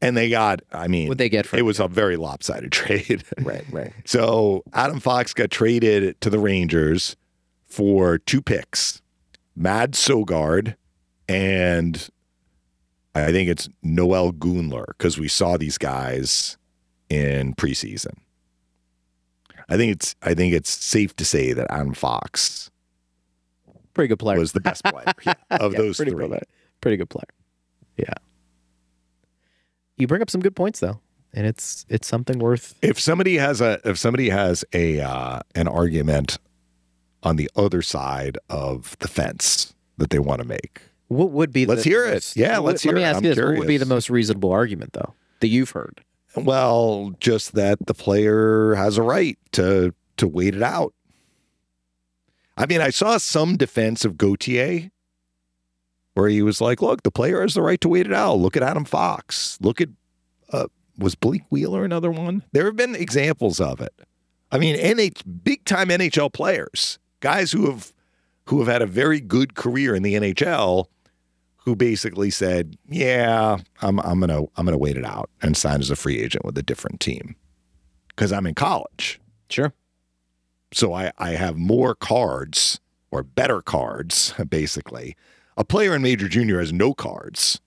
[0.03, 3.23] And they got, I mean, What'd they get for it was a very lopsided trade.
[3.39, 3.93] Right, right.
[4.05, 7.17] So Adam Fox got traded to the Rangers
[7.67, 9.03] for two picks,
[9.55, 10.77] Mad Sogard
[11.31, 12.09] and
[13.15, 16.57] I think it's Noel Gunler because we saw these guys
[17.09, 18.15] in preseason.
[19.69, 22.71] I think it's I think it's safe to say that Adam Fox
[23.95, 24.39] Pretty good player.
[24.39, 26.27] was the best player yeah, of Yeah, those pretty three.
[26.27, 26.45] Good,
[26.81, 27.25] pretty good player.
[27.97, 28.15] Yeah.
[30.01, 31.01] You bring up some good points though,
[31.33, 32.75] and it's it's something worth.
[32.83, 36.39] If somebody has a if somebody has a uh, an argument
[37.23, 40.81] on the other side of the fence that they want to make.
[41.09, 41.67] What would be?
[41.67, 42.13] Let's the hear it.
[42.15, 43.05] most- Yeah, what- let's Let me it.
[43.05, 46.03] ask I'm you this: What would be the most reasonable argument, though, that you've heard?
[46.37, 50.95] Well, just that the player has a right to to wait it out.
[52.57, 54.91] I mean, I saw some defense of Gauthier
[56.21, 58.35] where he was like, "Look, the player has the right to wait it out.
[58.35, 59.59] Look at Adam Fox.
[59.61, 59.89] Look at
[60.53, 60.67] uh,
[60.99, 62.43] was Blake Wheeler another one?
[62.53, 63.95] There have been examples of it.
[64.53, 67.93] I mean, NH big time NHL players, guys who have
[68.47, 70.87] who have had a very good career in the NHL,
[71.59, 75.91] who basically said, "Yeah, I'm I'm gonna I'm gonna wait it out and sign as
[75.91, 77.37] a free agent with a different team
[78.09, 79.73] because I'm in college, Sure.
[80.73, 85.17] so I I have more cards or better cards, basically."
[85.61, 87.61] A player in major junior has no cards.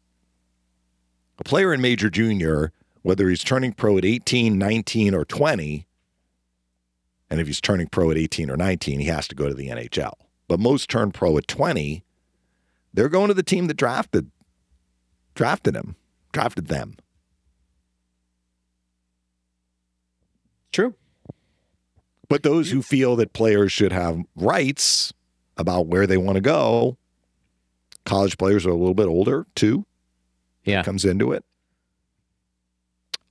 [1.38, 2.72] A player in major junior,
[3.04, 5.86] whether he's turning pro at 18, 19, or 20,
[7.30, 9.68] and if he's turning pro at 18 or 19, he has to go to the
[9.68, 10.14] NHL.
[10.48, 12.04] But most turn pro at 20,
[12.96, 14.32] they're going to the team that drafted
[15.36, 15.96] drafted him,
[16.32, 16.96] drafted them.
[20.72, 20.96] True.
[22.28, 25.14] But those who feel that players should have rights
[25.58, 26.98] about where they want to go,
[28.06, 29.86] college players are a little bit older too.
[30.64, 30.84] Yeah.
[30.84, 31.44] comes into it.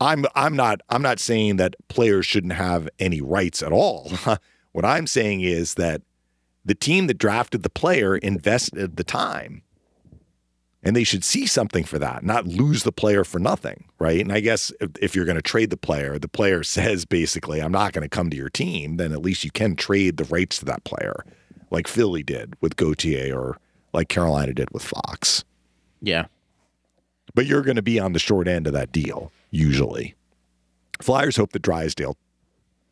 [0.01, 4.11] I'm I'm not I'm not saying that players shouldn't have any rights at all.
[4.73, 6.03] what I'm saying is that
[6.65, 9.63] the team that drafted the player invested the time.
[10.85, 14.21] And they should see something for that, not lose the player for nothing, right?
[14.21, 17.63] And I guess if, if you're going to trade the player, the player says basically,
[17.63, 20.25] I'm not going to come to your team, then at least you can trade the
[20.25, 21.25] rights to that player,
[21.71, 23.59] like Philly did with Gauthier or
[23.93, 25.45] like Carolina did with Fox
[26.01, 26.27] Yeah.
[27.35, 30.15] but you're going to be on the short end of that deal usually.
[31.01, 32.17] Flyers hope that Drysdale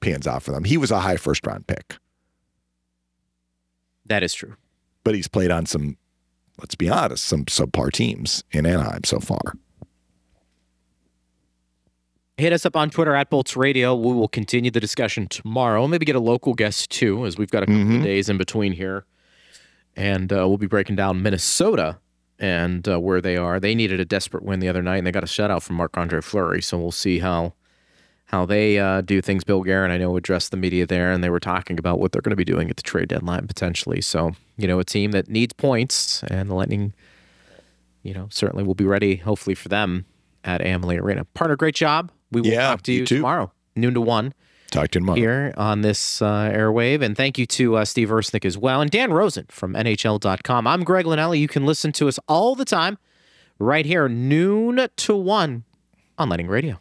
[0.00, 0.64] pans out for them.
[0.64, 1.96] He was a high first round pick,
[4.06, 4.56] That is true.
[5.04, 5.96] but he's played on some,
[6.58, 9.54] let's be honest, some subpar teams in Anaheim so far.
[12.36, 13.94] Hit us up on Twitter at Bolts Radio.
[13.94, 15.86] We will continue the discussion tomorrow.
[15.86, 18.02] Maybe get a local guest too, as we've got a couple of mm-hmm.
[18.02, 19.04] days in between here.
[20.00, 21.98] And uh, we'll be breaking down Minnesota
[22.38, 23.60] and uh, where they are.
[23.60, 25.94] They needed a desperate win the other night, and they got a shutout from Marc
[25.98, 26.62] Andre Fleury.
[26.62, 27.52] So we'll see how
[28.26, 29.44] how they uh, do things.
[29.44, 32.22] Bill Guerin, I know, addressed the media there, and they were talking about what they're
[32.22, 34.00] going to be doing at the trade deadline potentially.
[34.00, 36.94] So you know, a team that needs points, and the Lightning,
[38.02, 39.16] you know, certainly will be ready.
[39.16, 40.06] Hopefully for them
[40.44, 41.26] at Amalie Arena.
[41.34, 42.10] Partner, great job.
[42.32, 44.32] We will Yeah, talk to you you tomorrow, noon to one
[44.70, 45.18] Talk to you tomorrow.
[45.18, 47.02] here on this uh, airwave.
[47.02, 48.80] And thank you to uh, Steve Ersnick as well.
[48.80, 50.66] And Dan Rosen from NHL.com.
[50.66, 51.38] I'm Greg Linnelli.
[51.38, 52.98] You can listen to us all the time
[53.58, 55.64] right here, noon to one
[56.18, 56.80] on Lightning Radio.